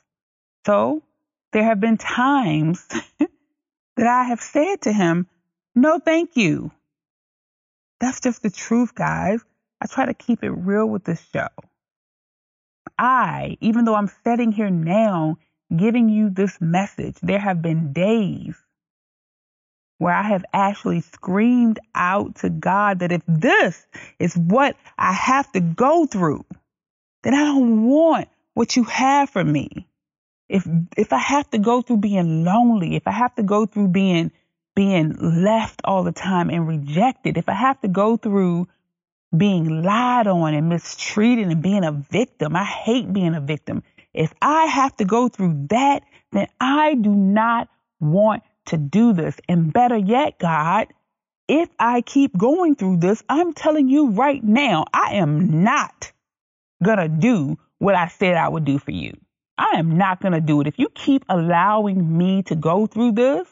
So 0.65 1.04
there 1.52 1.63
have 1.63 1.80
been 1.80 1.98
times 1.98 2.84
that 3.98 4.08
I 4.08 4.24
have 4.24 4.41
said 4.41 4.82
to 4.82 4.91
him, 4.91 5.28
no, 5.76 6.00
thank 6.00 6.36
you. 6.36 6.72
That's 8.00 8.22
just 8.22 8.41
the 8.41 8.50
truth, 8.50 8.96
guys. 8.96 9.41
I 9.80 9.86
try 9.86 10.06
to 10.06 10.13
keep 10.13 10.43
it 10.43 10.52
real 10.52 10.88
with 10.88 11.04
this 11.04 11.24
show. 11.32 11.50
I, 12.98 13.58
even 13.62 13.86
though 13.86 13.96
I'm 13.96 14.12
sitting 14.24 14.52
here 14.52 14.69
now 14.69 15.38
giving 15.76 16.10
you 16.10 16.30
this 16.30 16.60
message, 16.62 17.17
there 17.22 17.39
have 17.39 17.62
been 17.62 17.93
days 17.93 18.56
where 19.98 20.13
I 20.13 20.24
have 20.24 20.46
actually 20.54 21.02
screamed 21.02 21.80
out 21.96 22.36
to 22.38 22.50
God 22.50 23.00
that 23.00 23.12
if 23.12 23.22
this 23.28 23.86
is 24.19 24.36
what 24.36 24.76
I 24.98 25.13
have 25.13 25.52
to 25.54 25.62
go 25.62 26.06
through, 26.06 26.46
then 27.24 27.34
I 27.34 27.46
don't 27.46 27.84
want 27.86 28.28
what 28.54 28.76
you 28.76 28.84
have 28.84 29.30
for 29.30 29.43
me. 29.43 29.88
If 30.50 30.67
if 30.98 31.13
I 31.13 31.19
have 31.19 31.50
to 31.52 31.58
go 31.58 31.82
through 31.82 31.98
being 31.98 32.43
lonely, 32.43 32.96
if 32.96 33.08
I 33.08 33.12
have 33.12 33.34
to 33.36 33.43
go 33.43 33.65
through 33.65 33.89
being 33.89 34.32
being 34.76 35.15
left 35.43 35.82
all 35.86 36.04
the 36.04 36.12
time 36.12 36.50
and 36.50 36.67
rejected, 36.67 37.38
if 37.38 37.48
I 37.48 37.54
have 37.54 37.80
to 37.82 37.88
go 37.88 38.17
through 38.17 38.67
being 39.36 39.84
lied 39.84 40.28
on 40.28 40.54
and 40.54 40.69
mistreated 40.69 41.48
and 41.48 41.62
being 41.62 41.84
a 41.84 41.91
victim, 41.91 42.56
I 42.56 42.63
hate 42.63 43.12
being 43.12 43.36
a 43.36 43.41
victim. 43.41 43.84
If 44.13 44.34
I 44.41 44.65
have 44.65 44.96
to 44.98 45.06
go 45.06 45.28
through 45.28 45.67
that, 45.69 46.04
then 46.32 46.48
I 46.60 46.96
do 46.96 47.10
not 47.10 47.69
want 48.00 48.43
to 48.67 48.78
do 48.78 49.13
this. 49.13 49.36
And 49.50 49.74
better 49.74 49.98
yet, 49.98 50.39
God, 50.39 50.88
if 51.48 51.69
I 51.80 52.02
keep 52.02 52.38
going 52.38 52.76
through 52.76 52.98
this, 52.98 53.24
I'm 53.28 53.54
telling 53.54 53.89
you 53.89 54.12
right 54.12 54.43
now, 54.43 54.86
I 54.93 55.15
am 55.15 55.63
not 55.63 56.12
going 56.84 56.98
to 56.98 57.08
do 57.08 57.58
what 57.80 57.96
I 57.96 58.08
said 58.08 58.36
I 58.36 58.50
would 58.50 58.65
do 58.65 58.78
for 58.80 58.91
you. 58.91 59.17
I 59.58 59.78
am 59.78 59.98
not 59.98 60.22
going 60.22 60.34
to 60.34 60.41
do 60.41 60.62
it. 60.62 60.67
If 60.67 60.80
you 60.80 60.89
keep 60.89 61.26
allowing 61.30 62.17
me 62.17 62.43
to 62.43 62.56
go 62.56 62.88
through 62.88 63.13
this, 63.13 63.48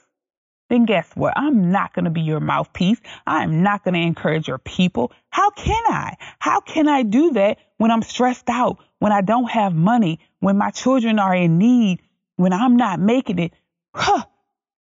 then 0.72 0.86
guess 0.86 1.12
what? 1.16 1.34
I'm 1.36 1.70
not 1.70 1.94
going 1.94 2.06
to 2.06 2.12
be 2.12 2.22
your 2.22 2.40
mouthpiece. 2.40 3.02
I 3.28 3.44
am 3.44 3.62
not 3.62 3.84
going 3.84 3.94
to 3.94 4.00
encourage 4.00 4.48
your 4.48 4.58
people. 4.58 5.12
How 5.30 5.50
can 5.50 5.84
I? 5.86 6.16
How 6.40 6.62
can 6.62 6.88
I 6.88 7.04
do 7.04 7.32
that 7.32 7.58
when 7.76 7.92
I'm 7.92 8.02
stressed 8.02 8.50
out, 8.50 8.78
when 9.00 9.12
I 9.12 9.20
don't 9.20 9.50
have 9.50 9.76
money, 9.76 10.20
when 10.40 10.58
my 10.58 10.70
children 10.70 11.20
are 11.20 11.36
in 11.36 11.58
need, 11.58 12.02
when 12.38 12.54
I'm 12.54 12.78
not 12.78 13.02
making 13.02 13.40
it. 13.40 13.54
Huh, 13.94 14.24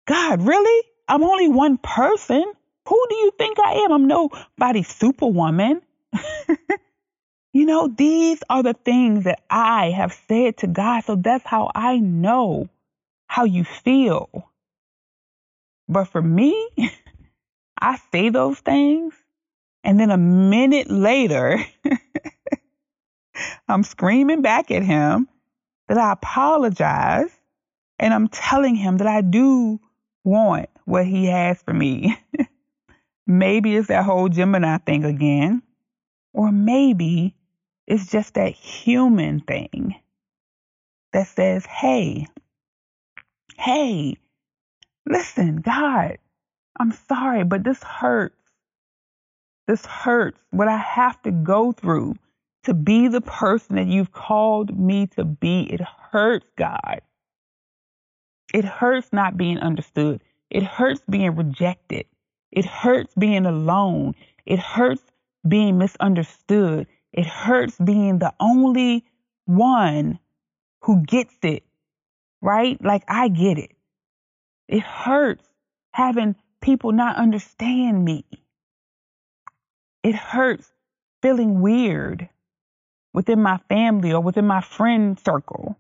God, 0.06 0.44
really? 0.44 0.88
I'm 1.08 1.24
only 1.24 1.50
one 1.50 1.80
person. 1.80 2.44
Who 2.88 3.06
do 3.10 3.16
you 3.16 3.32
think 3.36 3.58
I 3.58 3.86
am? 3.86 3.92
I'm 3.92 4.08
nobody 4.08 4.84
superwoman. 4.84 5.82
you 7.54 7.66
know, 7.66 7.88
these 7.88 8.44
are 8.48 8.62
the 8.62 8.76
things 8.76 9.24
that 9.24 9.42
I 9.50 9.90
have 9.90 10.14
said 10.28 10.58
to 10.58 10.68
God. 10.68 11.06
So 11.06 11.16
that's 11.16 11.48
how 11.48 11.72
I 11.74 11.98
know 11.98 12.70
how 13.26 13.46
you 13.46 13.64
feel. 13.64 14.49
But 15.90 16.06
for 16.06 16.22
me, 16.22 16.70
I 17.82 17.98
say 18.12 18.30
those 18.30 18.60
things, 18.60 19.16
and 19.84 20.00
then 20.00 20.12
a 20.12 20.18
minute 20.18 20.90
later, 20.92 21.60
I'm 23.68 23.84
screaming 23.84 24.44
back 24.44 24.70
at 24.70 24.84
him 24.84 25.28
that 25.88 25.98
I 25.98 26.12
apologize, 26.12 27.32
and 27.98 28.14
I'm 28.14 28.28
telling 28.28 28.76
him 28.76 28.98
that 28.98 29.08
I 29.08 29.22
do 29.22 29.80
want 30.24 30.70
what 30.86 31.08
he 31.08 31.26
has 31.26 31.60
for 31.64 31.74
me. 31.74 32.16
maybe 33.28 33.76
it's 33.76 33.88
that 33.88 34.06
whole 34.06 34.30
Gemini 34.30 34.78
thing 34.78 35.06
again, 35.06 35.64
or 36.34 36.52
maybe 36.52 37.34
it's 37.88 38.08
just 38.08 38.36
that 38.36 38.54
human 38.54 39.40
thing 39.40 39.96
that 41.14 41.28
says, 41.28 41.66
hey, 41.66 42.28
hey, 43.58 44.18
listen, 45.06 45.58
God, 45.58 46.18
I'm 46.80 46.92
sorry, 46.92 47.44
but 47.44 47.64
this 47.64 47.84
hurts. 47.84 48.36
This 49.68 49.86
hurts 49.86 50.40
what 50.52 50.68
I 50.68 50.78
have 50.78 51.22
to 51.24 51.32
go 51.32 51.72
through 51.72 52.16
to 52.64 52.74
be 52.74 53.08
the 53.08 53.22
person 53.22 53.76
that 53.76 53.88
you've 53.88 54.12
called 54.12 54.78
me 54.78 55.08
to 55.08 55.24
be. 55.24 55.62
It 55.72 55.82
hurts, 55.82 56.48
God. 56.58 57.02
It 58.54 58.66
hurts 58.66 59.14
not 59.14 59.38
being 59.38 59.60
understood. 59.60 60.22
It 60.50 60.64
hurts 60.64 61.02
being 61.10 61.36
rejected. 61.36 62.06
It 62.52 62.66
hurts 62.66 63.14
being 63.16 63.46
alone. 63.46 64.16
It 64.46 64.60
hurts 64.60 65.04
being 65.48 65.78
misunderstood. 65.78 66.88
It 67.14 67.26
hurts 67.26 67.78
being 67.78 68.20
the 68.20 68.34
only 68.40 69.06
one 69.46 70.20
who 70.82 71.04
gets 71.04 71.36
it, 71.44 71.64
right? 72.42 72.84
Like 72.84 73.04
I 73.08 73.28
get 73.30 73.58
it. 73.60 73.72
It 74.70 74.84
hurts 74.84 75.44
having 75.92 76.36
people 76.62 76.92
not 76.92 77.16
understand 77.16 78.06
me. 78.06 78.24
It 80.04 80.14
hurts 80.14 80.72
feeling 81.24 81.60
weird 81.60 82.30
within 83.12 83.42
my 83.42 83.58
family 83.68 84.14
or 84.14 84.22
within 84.22 84.46
my 84.46 84.62
friend 84.62 85.20
circle. 85.20 85.76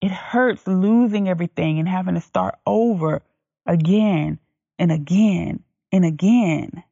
It 0.00 0.10
hurts 0.10 0.66
losing 0.66 1.28
everything 1.28 1.78
and 1.78 1.86
having 1.86 2.14
to 2.14 2.22
start 2.22 2.54
over 2.64 3.20
again 3.66 4.38
and 4.78 4.90
again 4.90 5.62
and 5.92 6.06
again. 6.06 6.82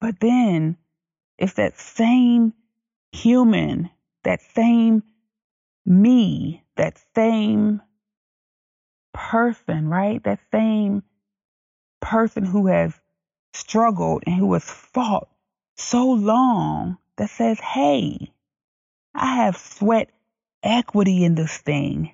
But 0.00 0.18
then 0.18 0.76
it's 1.38 1.54
that 1.54 1.78
same 1.78 2.54
human, 3.12 3.90
that 4.24 4.40
same 4.56 5.04
me, 5.86 6.64
that 6.76 7.00
same 7.14 7.82
person, 9.12 9.88
right? 9.88 10.22
That 10.24 10.40
same 10.52 11.02
person 12.00 12.44
who 12.44 12.66
has 12.66 12.92
struggled 13.52 14.24
and 14.26 14.34
who 14.36 14.52
has 14.54 14.64
fought 14.64 15.28
so 15.76 16.10
long 16.12 16.98
that 17.16 17.30
says, 17.30 17.58
hey, 17.60 18.32
I 19.14 19.36
have 19.36 19.56
sweat 19.56 20.10
equity 20.62 21.24
in 21.24 21.34
this 21.34 21.56
thing. 21.58 22.12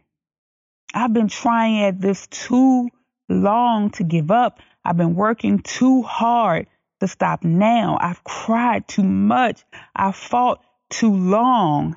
I've 0.92 1.12
been 1.12 1.28
trying 1.28 1.82
at 1.84 2.00
this 2.00 2.26
too 2.26 2.88
long 3.28 3.90
to 3.90 4.04
give 4.04 4.30
up. 4.30 4.60
I've 4.84 4.96
been 4.96 5.14
working 5.14 5.60
too 5.60 6.02
hard 6.02 6.66
to 7.00 7.08
stop 7.08 7.44
now. 7.44 7.96
I've 8.00 8.22
cried 8.24 8.88
too 8.88 9.04
much. 9.04 9.64
I've 9.94 10.16
fought 10.16 10.62
too 10.90 11.14
long. 11.14 11.96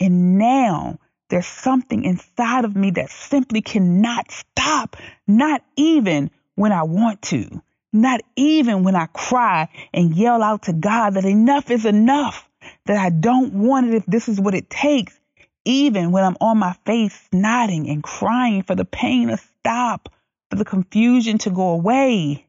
And 0.00 0.38
now 0.38 0.98
there's 1.28 1.46
something 1.46 2.04
inside 2.04 2.64
of 2.64 2.76
me 2.76 2.92
that 2.92 3.10
simply 3.10 3.60
cannot 3.60 4.30
stop, 4.30 4.96
not 5.26 5.62
even 5.76 6.30
when 6.54 6.72
I 6.72 6.84
want 6.84 7.22
to, 7.22 7.62
not 7.92 8.20
even 8.36 8.84
when 8.84 8.96
I 8.96 9.06
cry 9.06 9.68
and 9.92 10.16
yell 10.16 10.42
out 10.42 10.62
to 10.64 10.72
God 10.72 11.14
that 11.14 11.24
enough 11.24 11.70
is 11.70 11.84
enough, 11.84 12.48
that 12.86 12.96
I 12.96 13.10
don't 13.10 13.54
want 13.54 13.88
it 13.88 13.94
if 13.94 14.06
this 14.06 14.28
is 14.28 14.40
what 14.40 14.54
it 14.54 14.70
takes. 14.70 15.18
Even 15.64 16.12
when 16.12 16.24
I'm 16.24 16.36
on 16.40 16.58
my 16.58 16.74
face 16.86 17.28
nodding 17.32 17.90
and 17.90 18.02
crying 18.02 18.62
for 18.62 18.74
the 18.74 18.86
pain 18.86 19.28
to 19.28 19.36
stop, 19.36 20.08
for 20.50 20.56
the 20.56 20.64
confusion 20.64 21.38
to 21.38 21.50
go 21.50 21.70
away. 21.70 22.46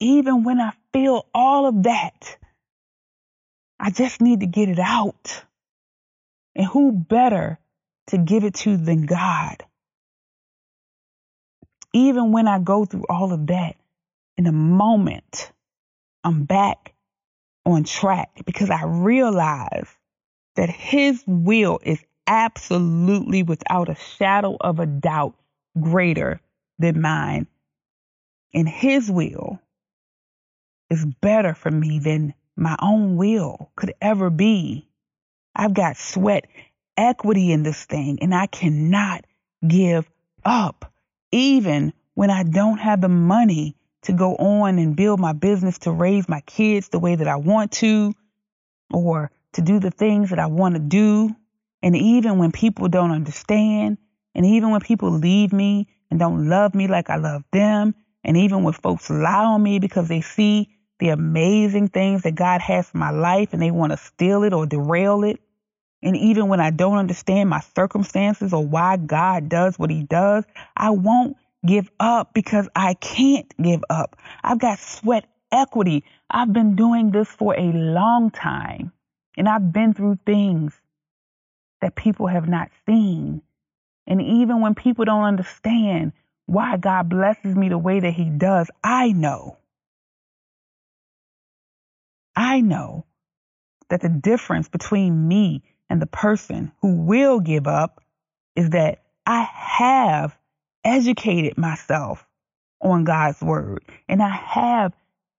Even 0.00 0.42
when 0.42 0.60
I 0.60 0.72
feel 0.92 1.26
all 1.32 1.66
of 1.66 1.84
that, 1.84 2.36
I 3.78 3.90
just 3.90 4.20
need 4.20 4.40
to 4.40 4.46
get 4.46 4.68
it 4.68 4.78
out. 4.78 5.44
And 6.54 6.66
who 6.66 6.92
better 6.92 7.58
to 8.08 8.18
give 8.18 8.44
it 8.44 8.54
to 8.54 8.76
than 8.76 9.06
God? 9.06 9.62
Even 11.92 12.32
when 12.32 12.48
I 12.48 12.58
go 12.58 12.84
through 12.84 13.04
all 13.08 13.32
of 13.32 13.46
that, 13.48 13.76
in 14.36 14.46
a 14.46 14.52
moment, 14.52 15.50
I'm 16.24 16.44
back 16.44 16.94
on 17.64 17.84
track 17.84 18.30
because 18.44 18.70
I 18.70 18.84
realize 18.84 19.88
that 20.56 20.70
His 20.70 21.22
will 21.26 21.78
is 21.82 22.02
absolutely 22.26 23.42
without 23.42 23.88
a 23.88 23.94
shadow 23.94 24.56
of 24.60 24.80
a 24.80 24.86
doubt 24.86 25.34
greater 25.80 26.40
than 26.78 27.00
mine. 27.00 27.46
And 28.54 28.68
His 28.68 29.10
will 29.10 29.60
is 30.90 31.04
better 31.04 31.54
for 31.54 31.70
me 31.70 31.98
than 31.98 32.34
my 32.56 32.76
own 32.80 33.16
will 33.16 33.70
could 33.76 33.92
ever 34.00 34.30
be. 34.30 34.88
I've 35.54 35.74
got 35.74 35.96
sweat 35.96 36.46
equity 36.96 37.52
in 37.52 37.62
this 37.62 37.84
thing, 37.84 38.18
and 38.22 38.34
I 38.34 38.46
cannot 38.46 39.24
give 39.66 40.08
up, 40.44 40.92
even 41.30 41.92
when 42.14 42.30
I 42.30 42.42
don't 42.42 42.78
have 42.78 43.00
the 43.00 43.08
money 43.08 43.76
to 44.02 44.12
go 44.12 44.36
on 44.36 44.78
and 44.78 44.96
build 44.96 45.20
my 45.20 45.32
business 45.32 45.78
to 45.80 45.90
raise 45.90 46.28
my 46.28 46.40
kids 46.40 46.88
the 46.88 46.98
way 46.98 47.14
that 47.14 47.28
I 47.28 47.36
want 47.36 47.72
to, 47.72 48.14
or 48.92 49.30
to 49.52 49.62
do 49.62 49.80
the 49.80 49.90
things 49.90 50.30
that 50.30 50.38
I 50.38 50.46
want 50.46 50.74
to 50.74 50.80
do. 50.80 51.34
And 51.82 51.96
even 51.96 52.38
when 52.38 52.52
people 52.52 52.88
don't 52.88 53.10
understand, 53.10 53.98
and 54.34 54.46
even 54.46 54.70
when 54.70 54.80
people 54.80 55.10
leave 55.10 55.52
me 55.52 55.88
and 56.10 56.18
don't 56.18 56.48
love 56.48 56.74
me 56.74 56.88
like 56.88 57.10
I 57.10 57.16
love 57.16 57.44
them, 57.52 57.94
and 58.24 58.36
even 58.36 58.62
when 58.62 58.74
folks 58.74 59.10
lie 59.10 59.44
on 59.44 59.62
me 59.62 59.78
because 59.78 60.08
they 60.08 60.20
see 60.20 60.75
the 60.98 61.10
amazing 61.10 61.88
things 61.88 62.22
that 62.22 62.34
God 62.34 62.60
has 62.60 62.88
for 62.88 62.98
my 62.98 63.10
life 63.10 63.52
and 63.52 63.60
they 63.60 63.70
want 63.70 63.92
to 63.92 63.98
steal 63.98 64.44
it 64.44 64.52
or 64.52 64.66
derail 64.66 65.24
it, 65.24 65.40
and 66.02 66.16
even 66.16 66.48
when 66.48 66.60
I 66.60 66.70
don't 66.70 66.98
understand 66.98 67.48
my 67.48 67.60
circumstances 67.74 68.52
or 68.52 68.64
why 68.64 68.96
God 68.96 69.48
does 69.48 69.78
what 69.78 69.90
he 69.90 70.02
does, 70.02 70.44
I 70.76 70.90
won't 70.90 71.36
give 71.66 71.90
up 71.98 72.32
because 72.32 72.68
I 72.76 72.94
can't 72.94 73.52
give 73.60 73.82
up. 73.90 74.16
I've 74.42 74.58
got 74.58 74.78
sweat 74.78 75.24
equity. 75.50 76.04
I've 76.30 76.52
been 76.52 76.76
doing 76.76 77.10
this 77.10 77.28
for 77.28 77.58
a 77.58 77.72
long 77.72 78.30
time. 78.30 78.92
And 79.36 79.48
I've 79.48 79.72
been 79.72 79.94
through 79.94 80.18
things 80.24 80.78
that 81.80 81.94
people 81.94 82.26
have 82.26 82.48
not 82.48 82.70
seen. 82.86 83.42
And 84.06 84.22
even 84.22 84.60
when 84.60 84.74
people 84.74 85.04
don't 85.04 85.24
understand 85.24 86.12
why 86.46 86.76
God 86.76 87.08
blesses 87.08 87.56
me 87.56 87.68
the 87.68 87.78
way 87.78 88.00
that 88.00 88.12
He 88.12 88.24
does, 88.24 88.70
I 88.84 89.12
know. 89.12 89.58
I 92.36 92.60
know 92.60 93.06
that 93.88 94.02
the 94.02 94.08
difference 94.08 94.68
between 94.68 95.26
me 95.26 95.62
and 95.88 96.00
the 96.00 96.06
person 96.06 96.72
who 96.82 97.02
will 97.02 97.40
give 97.40 97.66
up 97.66 98.02
is 98.54 98.70
that 98.70 99.02
I 99.24 99.42
have 99.42 100.36
educated 100.84 101.58
myself 101.58 102.24
on 102.80 103.04
God's 103.04 103.40
word 103.40 103.84
and 104.08 104.22
I 104.22 104.28
have 104.30 104.92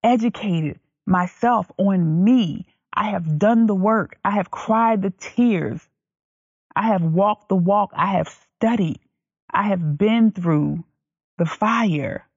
educated 0.04 0.80
myself 1.06 1.72
on 1.78 2.24
me 2.24 2.66
I 2.98 3.12
have 3.12 3.38
done 3.38 3.68
the 3.68 3.76
work. 3.76 4.18
I 4.26 4.32
have 4.32 4.50
cried 4.50 5.04
the 5.04 5.12
tears. 5.12 5.88
I 6.76 6.88
have 6.88 7.04
walked 7.04 7.48
the 7.48 7.56
walk. 7.56 7.92
I 7.96 8.14
have 8.14 8.28
studied. 8.56 9.00
I 9.54 9.68
have 9.68 10.00
been 10.00 10.32
through 10.32 10.84
the 11.38 11.46
fire. 11.46 12.28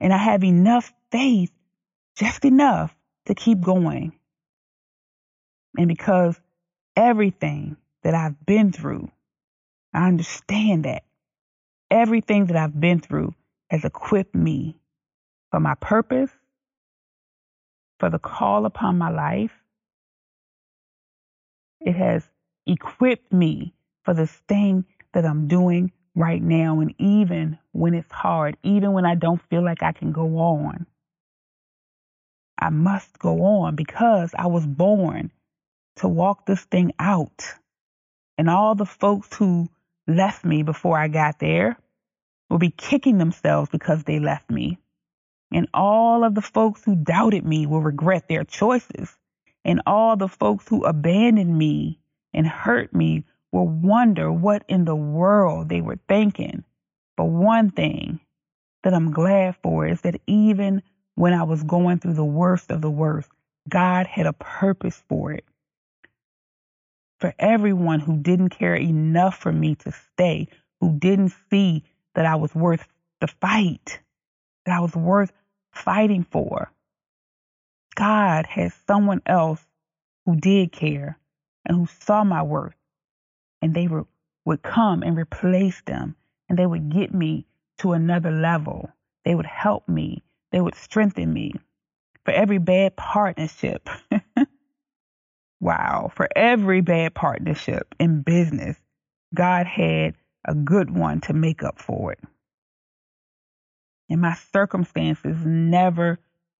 And 0.00 0.14
I 0.14 0.16
have 0.16 0.42
enough 0.42 0.90
faith, 1.12 1.52
just 2.16 2.46
enough 2.46 2.95
to 3.26 3.34
keep 3.34 3.60
going. 3.60 4.12
And 5.78 5.88
because 5.88 6.40
everything 6.96 7.76
that 8.02 8.14
I've 8.14 8.46
been 8.46 8.72
through, 8.72 9.10
I 9.94 10.08
understand 10.08 10.84
that 10.84 11.04
everything 11.90 12.46
that 12.46 12.56
I've 12.56 12.78
been 12.78 13.00
through 13.00 13.34
has 13.70 13.84
equipped 13.84 14.34
me 14.34 14.76
for 15.50 15.60
my 15.60 15.74
purpose, 15.74 16.30
for 18.00 18.10
the 18.10 18.18
call 18.18 18.66
upon 18.66 18.98
my 18.98 19.10
life, 19.10 19.52
It 21.80 21.94
has 21.96 22.24
equipped 22.66 23.32
me 23.32 23.74
for 24.04 24.14
this 24.14 24.32
thing 24.48 24.84
that 25.12 25.24
I'm 25.24 25.48
doing 25.48 25.92
right 26.14 26.42
now. 26.42 26.80
And 26.80 26.94
even 26.98 27.58
when 27.72 27.94
it's 27.94 28.12
hard, 28.12 28.56
even 28.62 28.92
when 28.92 29.06
I 29.06 29.14
don't 29.14 29.40
feel 29.50 29.64
like 29.64 29.82
I 29.82 29.92
can 29.92 30.12
go 30.12 30.38
on, 30.38 30.86
I 32.58 32.70
must 32.70 33.18
go 33.18 33.42
on 33.42 33.76
because 33.76 34.34
I 34.36 34.46
was 34.46 34.66
born 34.66 35.30
to 35.96 36.08
walk 36.08 36.46
this 36.46 36.64
thing 36.64 36.92
out. 36.98 37.44
And 38.38 38.50
all 38.50 38.74
the 38.74 38.86
folks 38.86 39.34
who 39.36 39.68
left 40.06 40.44
me 40.44 40.62
before 40.62 40.98
I 40.98 41.08
got 41.08 41.38
there 41.38 41.76
will 42.48 42.58
be 42.58 42.70
kicking 42.70 43.18
themselves 43.18 43.70
because 43.70 44.04
they 44.04 44.20
left 44.20 44.50
me. 44.50 44.78
And 45.52 45.68
all 45.72 46.24
of 46.24 46.34
the 46.34 46.42
folks 46.42 46.82
who 46.84 46.96
doubted 46.96 47.44
me 47.44 47.66
will 47.66 47.82
regret 47.82 48.28
their 48.28 48.44
choices. 48.44 49.16
And 49.64 49.82
all 49.86 50.16
the 50.16 50.28
folks 50.28 50.68
who 50.68 50.84
abandoned 50.84 51.56
me 51.56 51.98
and 52.32 52.46
hurt 52.46 52.94
me 52.94 53.24
will 53.52 53.68
wonder 53.68 54.30
what 54.30 54.64
in 54.68 54.84
the 54.84 54.96
world 54.96 55.68
they 55.68 55.80
were 55.80 55.98
thinking. 56.08 56.64
But 57.16 57.26
one 57.26 57.70
thing 57.70 58.20
that 58.82 58.94
I'm 58.94 59.12
glad 59.12 59.56
for 59.62 59.86
is 59.86 60.02
that 60.02 60.20
even 60.26 60.82
when 61.16 61.32
I 61.32 61.42
was 61.42 61.62
going 61.62 61.98
through 61.98 62.14
the 62.14 62.24
worst 62.24 62.70
of 62.70 62.82
the 62.82 62.90
worst, 62.90 63.28
God 63.68 64.06
had 64.06 64.26
a 64.26 64.32
purpose 64.34 65.02
for 65.08 65.32
it. 65.32 65.44
For 67.18 67.34
everyone 67.38 68.00
who 68.00 68.18
didn't 68.18 68.50
care 68.50 68.76
enough 68.76 69.38
for 69.38 69.50
me 69.50 69.74
to 69.76 69.92
stay, 69.92 70.48
who 70.80 70.98
didn't 70.98 71.32
see 71.50 71.82
that 72.14 72.26
I 72.26 72.36
was 72.36 72.54
worth 72.54 72.86
the 73.20 73.26
fight, 73.26 74.00
that 74.66 74.76
I 74.76 74.80
was 74.80 74.94
worth 74.94 75.32
fighting 75.72 76.24
for. 76.30 76.70
God 77.94 78.44
had 78.46 78.72
someone 78.86 79.22
else 79.24 79.66
who 80.26 80.36
did 80.36 80.70
care 80.70 81.18
and 81.64 81.78
who 81.78 81.86
saw 82.00 82.24
my 82.24 82.42
worth, 82.42 82.76
and 83.62 83.74
they 83.74 83.88
were, 83.88 84.06
would 84.44 84.62
come 84.62 85.02
and 85.02 85.16
replace 85.16 85.80
them, 85.86 86.14
and 86.48 86.58
they 86.58 86.66
would 86.66 86.90
get 86.90 87.14
me 87.14 87.46
to 87.78 87.92
another 87.92 88.30
level. 88.30 88.90
They 89.24 89.34
would 89.34 89.46
help 89.46 89.88
me 89.88 90.22
they 90.52 90.60
would 90.60 90.74
strengthen 90.74 91.32
me. 91.32 91.52
For 92.24 92.32
every 92.32 92.58
bad 92.58 92.96
partnership, 92.96 93.88
wow, 95.60 96.10
for 96.14 96.28
every 96.34 96.80
bad 96.80 97.14
partnership 97.14 97.94
in 98.00 98.22
business, 98.22 98.76
God 99.34 99.66
had 99.66 100.14
a 100.44 100.54
good 100.54 100.90
one 100.90 101.20
to 101.22 101.32
make 101.32 101.62
up 101.62 101.80
for 101.80 102.12
it. 102.12 102.20
And 104.08 104.20
my 104.20 104.34
circumstances 104.52 105.36
never 105.44 106.18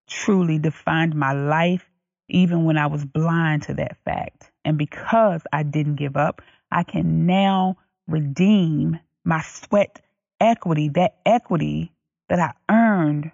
truly 0.08 0.58
defined 0.58 1.14
my 1.14 1.32
life, 1.32 1.88
even 2.28 2.64
when 2.64 2.76
I 2.78 2.86
was 2.86 3.04
blind 3.04 3.62
to 3.64 3.74
that 3.74 3.96
fact. 4.04 4.50
And 4.64 4.78
because 4.78 5.42
I 5.52 5.62
didn't 5.62 5.96
give 5.96 6.16
up, 6.16 6.42
I 6.70 6.82
can 6.82 7.26
now 7.26 7.76
redeem 8.08 8.98
my 9.24 9.42
sweat 9.42 10.00
equity, 10.40 10.88
that 10.90 11.16
equity 11.24 11.92
that 12.28 12.40
I 12.40 12.52
earned 12.72 13.30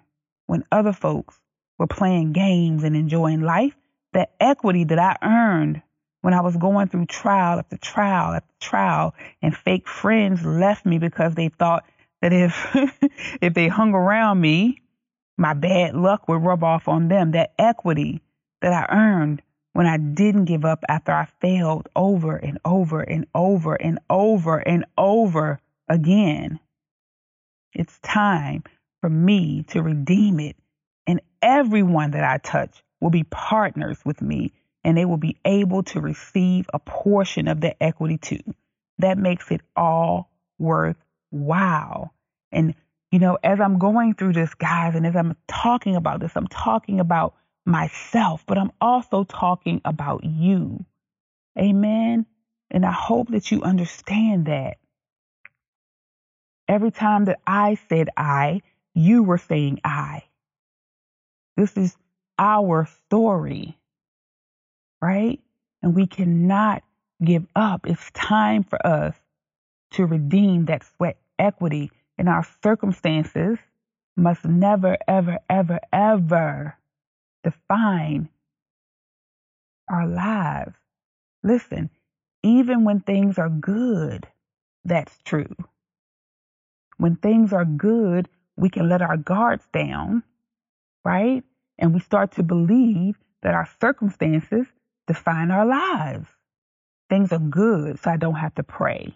when 0.53 0.63
other 0.71 0.93
folks 0.93 1.39
were 1.79 1.87
playing 1.87 2.31
games 2.31 2.83
and 2.83 2.95
enjoying 2.95 3.41
life, 3.41 3.73
the 4.11 4.29
equity 4.39 4.83
that 4.83 4.99
I 4.99 5.17
earned 5.23 5.81
when 6.21 6.35
I 6.35 6.41
was 6.41 6.55
going 6.55 6.89
through 6.89 7.07
trial 7.07 7.57
after 7.57 7.75
trial 7.75 8.35
after 8.35 8.53
trial 8.59 9.15
and 9.41 9.57
fake 9.57 9.87
friends 9.87 10.45
left 10.45 10.85
me 10.85 10.99
because 10.99 11.33
they 11.33 11.49
thought 11.49 11.85
that 12.21 12.31
if 12.33 12.69
if 13.41 13.55
they 13.55 13.67
hung 13.67 13.95
around 13.95 14.41
me, 14.41 14.83
my 15.39 15.55
bad 15.55 15.95
luck 15.95 16.27
would 16.27 16.43
rub 16.43 16.63
off 16.63 16.87
on 16.87 17.07
them. 17.07 17.31
That 17.31 17.53
equity 17.57 18.21
that 18.61 18.73
I 18.73 18.95
earned 18.95 19.41
when 19.71 19.87
I 19.87 19.97
didn't 19.97 20.45
give 20.45 20.65
up 20.65 20.83
after 20.87 21.13
I 21.13 21.25
failed 21.41 21.89
over 21.95 22.35
and 22.35 22.59
over 22.63 23.01
and 23.01 23.25
over 23.33 23.73
and 23.73 23.97
over 24.07 24.59
and 24.59 24.85
over 24.99 25.59
again. 25.89 26.59
It's 27.73 27.97
time 28.01 28.61
for 29.03 29.09
me 29.09 29.63
to 29.63 29.81
redeem 29.81 30.39
it. 30.39 30.55
And 31.05 31.21
everyone 31.41 32.11
that 32.11 32.23
I 32.23 32.37
touch 32.37 32.81
will 33.01 33.09
be 33.09 33.25
partners 33.25 33.97
with 34.05 34.21
me 34.21 34.53
and 34.81 34.97
they 34.97 35.03
will 35.03 35.17
be 35.17 35.35
able 35.43 35.83
to 35.83 35.99
receive 35.99 36.67
a 36.73 36.79
portion 36.79 37.49
of 37.49 37.59
the 37.59 37.83
equity 37.83 38.17
too. 38.17 38.39
That 38.99 39.17
makes 39.17 39.51
it 39.51 39.59
all 39.75 40.31
worthwhile. 40.57 42.13
And, 42.53 42.75
you 43.11 43.19
know, 43.19 43.37
as 43.43 43.59
I'm 43.59 43.77
going 43.77 44.13
through 44.13 44.33
this, 44.33 44.53
guys, 44.53 44.95
and 44.95 45.05
as 45.05 45.17
I'm 45.17 45.35
talking 45.49 45.97
about 45.97 46.21
this, 46.21 46.31
I'm 46.37 46.47
talking 46.47 47.01
about 47.01 47.35
myself, 47.65 48.45
but 48.47 48.57
I'm 48.57 48.71
also 48.79 49.25
talking 49.25 49.81
about 49.83 50.23
you. 50.23 50.85
Amen. 51.59 52.25
And 52.71 52.85
I 52.85 52.93
hope 52.93 53.31
that 53.31 53.51
you 53.51 53.63
understand 53.63 54.45
that. 54.45 54.77
Every 56.69 56.91
time 56.91 57.25
that 57.25 57.41
I 57.45 57.77
said 57.89 58.09
I, 58.15 58.61
you 58.93 59.23
were 59.23 59.37
saying 59.37 59.79
I. 59.83 60.23
This 61.57 61.77
is 61.77 61.95
our 62.39 62.87
story, 63.05 63.77
right? 65.01 65.39
And 65.81 65.95
we 65.95 66.07
cannot 66.07 66.83
give 67.23 67.45
up. 67.55 67.87
It's 67.87 68.11
time 68.11 68.63
for 68.63 68.85
us 68.85 69.15
to 69.91 70.05
redeem 70.05 70.65
that 70.65 70.83
sweat 70.95 71.17
equity 71.37 71.91
in 72.17 72.27
our 72.27 72.45
circumstances 72.63 73.59
must 74.15 74.45
never, 74.45 74.97
ever, 75.07 75.39
ever, 75.49 75.79
ever 75.91 76.77
define 77.43 78.29
our 79.89 80.07
lives. 80.07 80.75
Listen, 81.43 81.89
even 82.43 82.83
when 82.83 83.01
things 83.01 83.37
are 83.37 83.49
good, 83.49 84.27
that's 84.85 85.17
true. 85.23 85.55
When 86.97 87.15
things 87.15 87.53
are 87.53 87.65
good, 87.65 88.29
we 88.57 88.69
can 88.69 88.89
let 88.89 89.01
our 89.01 89.17
guards 89.17 89.65
down, 89.73 90.23
right? 91.03 91.43
And 91.77 91.93
we 91.93 91.99
start 91.99 92.33
to 92.33 92.43
believe 92.43 93.17
that 93.41 93.53
our 93.53 93.67
circumstances 93.81 94.67
define 95.07 95.51
our 95.51 95.65
lives. 95.65 96.27
Things 97.09 97.31
are 97.31 97.39
good, 97.39 97.99
so 97.99 98.11
I 98.11 98.17
don't 98.17 98.35
have 98.35 98.55
to 98.55 98.63
pray. 98.63 99.13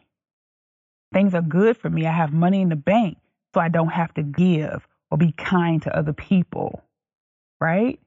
Things 1.13 1.34
are 1.34 1.41
good 1.41 1.78
for 1.78 1.89
me. 1.89 2.06
I 2.06 2.12
have 2.12 2.34
money 2.34 2.62
in 2.62 2.69
the 2.69 2.76
bank, 2.76 3.17
so 3.54 3.62
I 3.62 3.69
don't 3.69 3.89
have 3.89 4.13
to 4.15 4.23
give 4.23 4.88
or 5.10 5.17
be 5.17 5.32
kind 5.32 5.82
to 5.84 5.95
other 5.97 6.13
people, 6.13 6.84
right? 7.62 8.00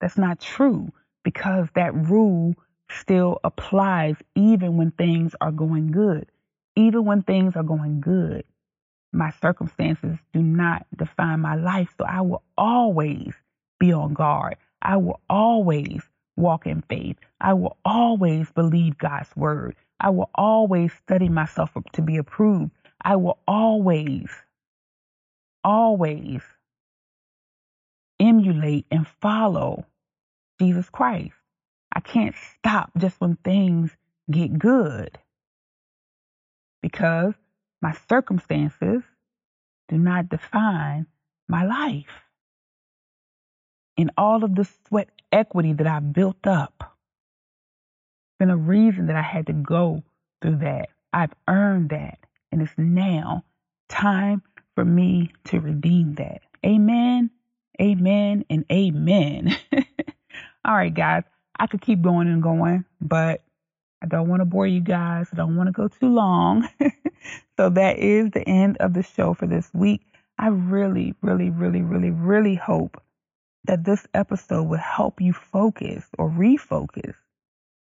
That's 0.00 0.18
not 0.18 0.40
true 0.40 0.92
because 1.24 1.68
that 1.74 1.94
rule 1.94 2.54
still 2.90 3.40
applies 3.42 4.16
even 4.34 4.76
when 4.76 4.92
things 4.92 5.34
are 5.40 5.52
going 5.52 5.90
good. 5.90 6.30
Even 6.76 7.04
when 7.04 7.22
things 7.22 7.56
are 7.56 7.62
going 7.62 8.00
good, 8.00 8.44
my 9.14 9.32
circumstances 9.40 10.18
do 10.32 10.42
not 10.42 10.86
define 10.96 11.40
my 11.40 11.54
life. 11.54 11.94
So 11.98 12.04
I 12.04 12.20
will 12.20 12.42
always 12.58 13.32
be 13.78 13.92
on 13.92 14.14
guard. 14.14 14.56
I 14.82 14.96
will 14.96 15.20
always 15.30 16.02
walk 16.36 16.66
in 16.66 16.82
faith. 16.82 17.16
I 17.40 17.54
will 17.54 17.76
always 17.84 18.50
believe 18.50 18.98
God's 18.98 19.34
word. 19.36 19.76
I 20.00 20.10
will 20.10 20.30
always 20.34 20.92
study 20.92 21.28
myself 21.28 21.70
to 21.92 22.02
be 22.02 22.16
approved. 22.16 22.72
I 23.00 23.16
will 23.16 23.38
always, 23.46 24.28
always 25.62 26.42
emulate 28.20 28.86
and 28.90 29.06
follow 29.20 29.86
Jesus 30.60 30.88
Christ. 30.90 31.34
I 31.94 32.00
can't 32.00 32.34
stop 32.58 32.90
just 32.96 33.20
when 33.20 33.36
things 33.36 33.96
get 34.30 34.58
good 34.58 35.18
because 36.82 37.34
my 37.84 37.94
circumstances 38.08 39.02
do 39.90 39.98
not 39.98 40.30
define 40.30 41.04
my 41.48 41.66
life. 41.66 42.22
And 43.98 44.10
all 44.16 44.42
of 44.42 44.54
the 44.54 44.66
sweat 44.88 45.10
equity 45.30 45.74
that 45.74 45.86
I 45.86 46.00
built 46.00 46.46
up, 46.46 46.96
been 48.38 48.48
a 48.48 48.56
reason 48.56 49.08
that 49.08 49.16
I 49.16 49.22
had 49.22 49.48
to 49.48 49.52
go 49.52 50.02
through 50.40 50.60
that. 50.60 50.88
I've 51.12 51.34
earned 51.46 51.90
that. 51.90 52.20
And 52.50 52.62
it's 52.62 52.72
now 52.78 53.44
time 53.90 54.40
for 54.74 54.84
me 54.86 55.32
to 55.44 55.60
redeem 55.60 56.14
that. 56.14 56.40
Amen, 56.64 57.28
amen, 57.78 58.46
and 58.48 58.64
amen. 58.72 59.58
All 60.64 60.74
right, 60.74 60.94
guys, 60.94 61.24
I 61.60 61.66
could 61.66 61.82
keep 61.82 62.00
going 62.00 62.28
and 62.28 62.42
going, 62.42 62.86
but 63.02 63.44
I 64.04 64.06
don't 64.06 64.28
want 64.28 64.42
to 64.42 64.44
bore 64.44 64.66
you 64.66 64.82
guys. 64.82 65.28
I 65.32 65.36
don't 65.36 65.56
want 65.56 65.68
to 65.68 65.72
go 65.72 65.88
too 65.88 66.12
long. 66.12 66.68
so 67.56 67.70
that 67.70 67.98
is 67.98 68.30
the 68.32 68.46
end 68.46 68.76
of 68.76 68.92
the 68.92 69.02
show 69.02 69.32
for 69.32 69.46
this 69.46 69.70
week. 69.72 70.02
I 70.38 70.48
really, 70.48 71.14
really, 71.22 71.48
really, 71.48 71.80
really, 71.80 72.10
really 72.10 72.54
hope 72.54 73.02
that 73.64 73.82
this 73.82 74.06
episode 74.12 74.64
would 74.64 74.80
help 74.80 75.22
you 75.22 75.32
focus 75.32 76.04
or 76.18 76.28
refocus. 76.28 77.14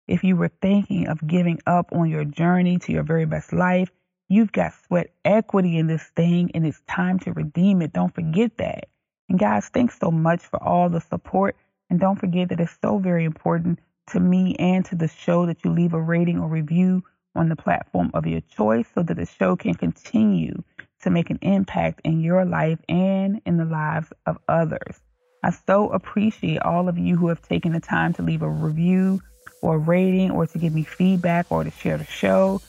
If 0.07 0.23
you 0.23 0.37
were 0.37 0.53
thinking 0.63 1.09
of 1.09 1.27
giving 1.27 1.59
up 1.67 1.89
on 1.91 2.09
your 2.09 2.25
journey 2.25 2.79
to 2.79 2.93
your 2.93 3.03
very 3.03 3.27
best 3.27 3.53
life, 3.53 3.91
you've 4.29 4.53
got 4.53 4.75
sweat 4.87 5.11
equity 5.25 5.79
in 5.79 5.89
this 5.89 6.05
thing 6.15 6.53
and 6.55 6.65
it's 6.65 6.81
time 6.89 7.19
to 7.21 7.33
redeem 7.33 7.83
it. 7.83 7.93
Don't 7.93 8.15
forget 8.15 8.57
that. 8.59 8.85
And 9.29 9.37
guys, 9.37 9.69
thanks 9.69 9.99
so 9.99 10.13
much 10.13 10.43
for 10.43 10.63
all 10.63 10.89
the 10.89 11.01
support. 11.01 11.57
And 11.91 11.99
don't 11.99 12.21
forget 12.21 12.51
that 12.51 12.61
it's 12.61 12.79
so 12.81 12.99
very 12.99 13.25
important 13.25 13.81
to 14.09 14.21
me 14.21 14.55
and 14.59 14.85
to 14.87 14.95
the 14.95 15.09
show 15.09 15.47
that 15.47 15.65
you 15.65 15.73
leave 15.73 15.95
a 15.95 16.01
rating 16.01 16.41
or 16.41 16.49
review 16.49 17.03
on 17.35 17.49
the 17.49 17.57
platform 17.57 18.11
of 18.15 18.27
your 18.27 18.41
choice 18.43 18.87
so 18.95 19.03
that 19.03 19.17
the 19.17 19.27
show 19.27 19.57
can 19.57 19.75
continue 19.75 20.63
to 21.03 21.11
make 21.11 21.31
an 21.31 21.39
impact 21.43 22.01
in 22.05 22.21
your 22.21 22.45
life 22.45 22.79
and 22.89 23.41
in 23.45 23.57
the 23.57 23.65
lives 23.65 24.13
of 24.27 24.39
others. 24.49 25.01
I 25.43 25.51
so 25.51 25.91
appreciate 25.91 26.63
all 26.63 26.89
of 26.89 26.97
you 26.97 27.17
who 27.17 27.29
have 27.29 27.43
taken 27.43 27.73
the 27.73 27.81
time 27.81 28.15
to 28.15 28.23
leave 28.23 28.43
a 28.43 28.49
review 28.49 29.21
or 29.61 29.79
rating 29.79 30.31
or 30.31 30.47
to 30.47 30.59
give 30.59 30.75
me 30.75 30.85
feedback 30.85 31.47
or 31.51 31.65
to 31.65 31.71
share 31.71 31.99
the 31.99 32.05
show. 32.05 32.63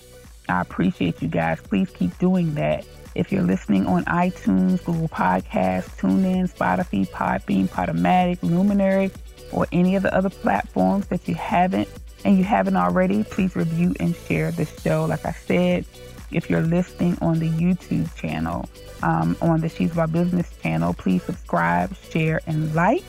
I 0.50 0.62
appreciate 0.62 1.21
you 1.21 1.28
guys. 1.28 1.62
Please 1.62 1.89
keep 1.89 2.17
doing 2.17 2.56
that. 2.56 2.86
If 3.15 3.32
you're 3.32 3.43
listening 3.43 3.86
on 3.88 4.04
iTunes, 4.06 4.84
Google 4.84 5.08
Podcasts, 5.08 5.98
TuneIn, 5.98 6.54
Spotify, 6.54 7.08
Podbean, 7.10 7.69
Podomatic, 7.69 8.39
Luminary, 8.43 9.10
or 9.51 9.67
any 9.71 9.95
of 9.95 10.03
the 10.03 10.13
other 10.15 10.29
platforms 10.29 11.08
that 11.08 11.27
you 11.27 11.36
haven't 11.36 11.88
and 12.23 12.38
you 12.38 12.43
haven't 12.43 12.75
already, 12.75 13.23
please 13.23 13.55
review 13.55 13.93
and 13.99 14.15
share 14.15 14.51
the 14.51 14.65
show. 14.65 15.05
Like 15.05 15.25
I 15.25 15.31
said, 15.31 15.86
if 16.31 16.49
you're 16.49 16.62
listening 16.62 17.17
on 17.21 17.39
the 17.39 17.49
YouTube 17.49 18.13
channel, 18.15 18.67
um, 19.03 19.38
on 19.41 19.62
the 19.62 19.69
She's 19.69 19.93
My 19.95 20.08
Business 20.08 20.51
channel, 20.62 20.93
please 20.93 21.23
subscribe, 21.23 21.95
share, 22.10 22.41
and 22.47 22.73
like. 22.73 23.03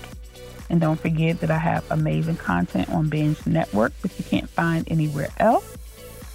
And 0.68 0.81
don't 0.81 1.01
forget 1.01 1.40
that 1.40 1.51
I 1.51 1.59
have 1.59 1.90
amazing 1.90 2.37
content 2.37 2.90
on 2.90 3.09
Binge 3.09 3.44
Network 3.46 3.99
that 4.03 4.18
you 4.18 4.25
can't 4.25 4.51
find 4.51 4.87
anywhere 4.90 5.29
else. 5.38 5.77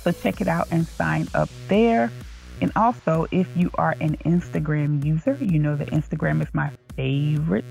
So 0.04 0.12
check 0.12 0.42
it 0.42 0.48
out 0.48 0.68
and 0.72 0.88
sign 0.88 1.28
up 1.36 1.50
there. 1.68 2.12
And 2.62 2.72
also, 2.76 3.28
if 3.32 3.48
you 3.56 3.72
are 3.76 3.96
an 4.00 4.18
Instagram 4.18 5.04
user, 5.06 5.38
you 5.40 5.60
know 5.60 5.76
that 5.76 5.90
Instagram 5.90 6.42
is 6.42 6.54
my 6.54 6.72
favorite 6.96 7.66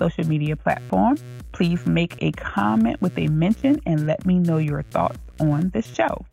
social 0.00 0.26
media 0.26 0.56
platform. 0.56 1.18
Please 1.52 1.86
make 1.86 2.16
a 2.22 2.32
comment 2.32 3.00
with 3.02 3.16
a 3.18 3.26
mention 3.28 3.80
and 3.84 4.06
let 4.06 4.24
me 4.24 4.38
know 4.38 4.56
your 4.56 4.82
thoughts 4.82 5.18
on 5.38 5.70
the 5.74 5.82
show. 5.82 6.24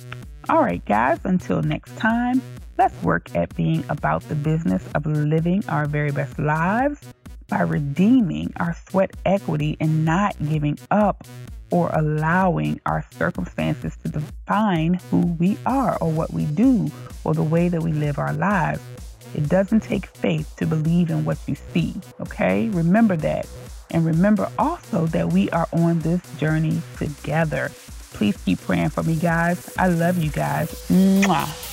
All 0.50 0.64
right, 0.64 0.84
guys, 0.86 1.20
until 1.26 1.62
next 1.62 1.96
time, 1.98 2.42
let's 2.78 2.96
work 3.04 3.36
at 3.36 3.54
being 3.56 3.84
about 3.90 4.22
the 4.30 4.36
business 4.36 4.84
of 4.96 5.06
living 5.06 5.62
our 5.68 5.86
very 5.86 6.12
best 6.12 6.40
lives 6.40 7.02
by 7.50 7.62
redeeming 7.62 8.54
our 8.58 8.74
sweat 8.88 9.12
equity 9.26 9.76
and 9.82 10.06
not 10.06 10.36
giving 10.48 10.78
up 10.90 11.28
or 11.70 11.90
allowing 11.94 12.80
our 12.86 13.06
circumstances 13.12 13.98
to 14.04 14.10
define 14.10 14.94
who 15.12 15.20
we 15.40 15.58
are 15.66 15.98
or 16.00 16.10
what 16.10 16.32
we 16.32 16.46
do 16.46 16.90
or 17.26 17.34
the 17.34 17.44
way 17.44 17.68
that 17.68 17.82
we 17.82 17.92
live 17.92 18.18
our 18.18 18.34
lives. 18.34 18.80
It 19.36 19.50
doesn't 19.50 19.82
take 19.82 20.06
faith 20.08 20.54
to 20.58 20.66
believe 20.66 21.10
in 21.10 21.26
what 21.26 21.38
you 21.48 21.56
see, 21.74 21.96
okay? 22.20 22.70
Remember 22.70 23.16
that. 23.18 23.48
And 23.92 24.06
remember 24.06 24.52
also 24.58 25.06
that 25.08 25.32
we 25.32 25.50
are 25.52 25.68
on 25.72 26.00
this 26.00 26.22
journey 26.38 26.82
together. 26.98 27.72
Please 28.14 28.38
keep 28.38 28.60
praying 28.62 28.90
for 28.90 29.04
me, 29.04 29.16
guys. 29.16 29.74
I 29.78 29.88
love 29.88 30.18
you 30.18 30.30
guys. 30.30 30.72
Mwah. 30.90 31.66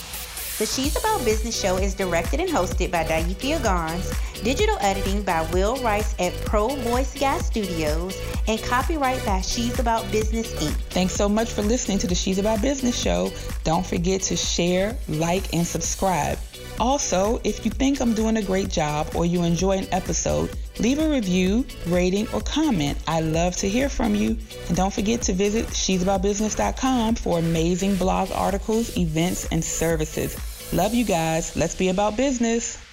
The 0.58 0.66
She's 0.66 0.94
About 0.96 1.24
Business 1.24 1.60
show 1.60 1.78
is 1.78 1.94
directed 1.94 2.38
and 2.38 2.48
hosted 2.48 2.92
by 2.92 3.02
Daithia 3.02 3.60
Garns, 3.60 4.12
digital 4.44 4.76
editing 4.80 5.24
by 5.24 5.42
Will 5.50 5.74
Rice 5.78 6.14
at 6.20 6.32
Pro 6.44 6.68
Voice 6.68 7.12
Guy 7.18 7.38
Studios, 7.38 8.16
and 8.46 8.62
copyright 8.62 9.24
by 9.24 9.40
She's 9.40 9.80
About 9.80 10.08
Business 10.12 10.52
Inc. 10.62 10.76
Thanks 10.90 11.12
so 11.12 11.28
much 11.28 11.50
for 11.50 11.62
listening 11.62 11.98
to 11.98 12.06
the 12.06 12.14
She's 12.14 12.38
About 12.38 12.62
Business 12.62 12.96
show. 12.96 13.32
Don't 13.64 13.84
forget 13.84 14.20
to 14.22 14.36
share, 14.36 14.96
like, 15.08 15.52
and 15.52 15.66
subscribe. 15.66 16.38
Also, 16.80 17.40
if 17.44 17.64
you 17.64 17.70
think 17.70 18.00
I'm 18.00 18.14
doing 18.14 18.36
a 18.36 18.42
great 18.42 18.68
job 18.68 19.08
or 19.14 19.24
you 19.24 19.42
enjoy 19.42 19.78
an 19.78 19.86
episode, 19.92 20.50
leave 20.78 20.98
a 20.98 21.08
review, 21.08 21.64
rating, 21.86 22.28
or 22.32 22.40
comment. 22.40 22.98
I 23.06 23.20
love 23.20 23.56
to 23.58 23.68
hear 23.68 23.88
from 23.88 24.14
you. 24.14 24.36
And 24.68 24.76
don't 24.76 24.92
forget 24.92 25.22
to 25.22 25.32
visit 25.32 25.74
she'saboutbusiness.com 25.74 27.14
for 27.16 27.38
amazing 27.38 27.96
blog 27.96 28.30
articles, 28.32 28.96
events, 28.96 29.46
and 29.50 29.64
services. 29.64 30.36
Love 30.72 30.94
you 30.94 31.04
guys. 31.04 31.54
Let's 31.56 31.74
be 31.74 31.88
about 31.88 32.16
business. 32.16 32.83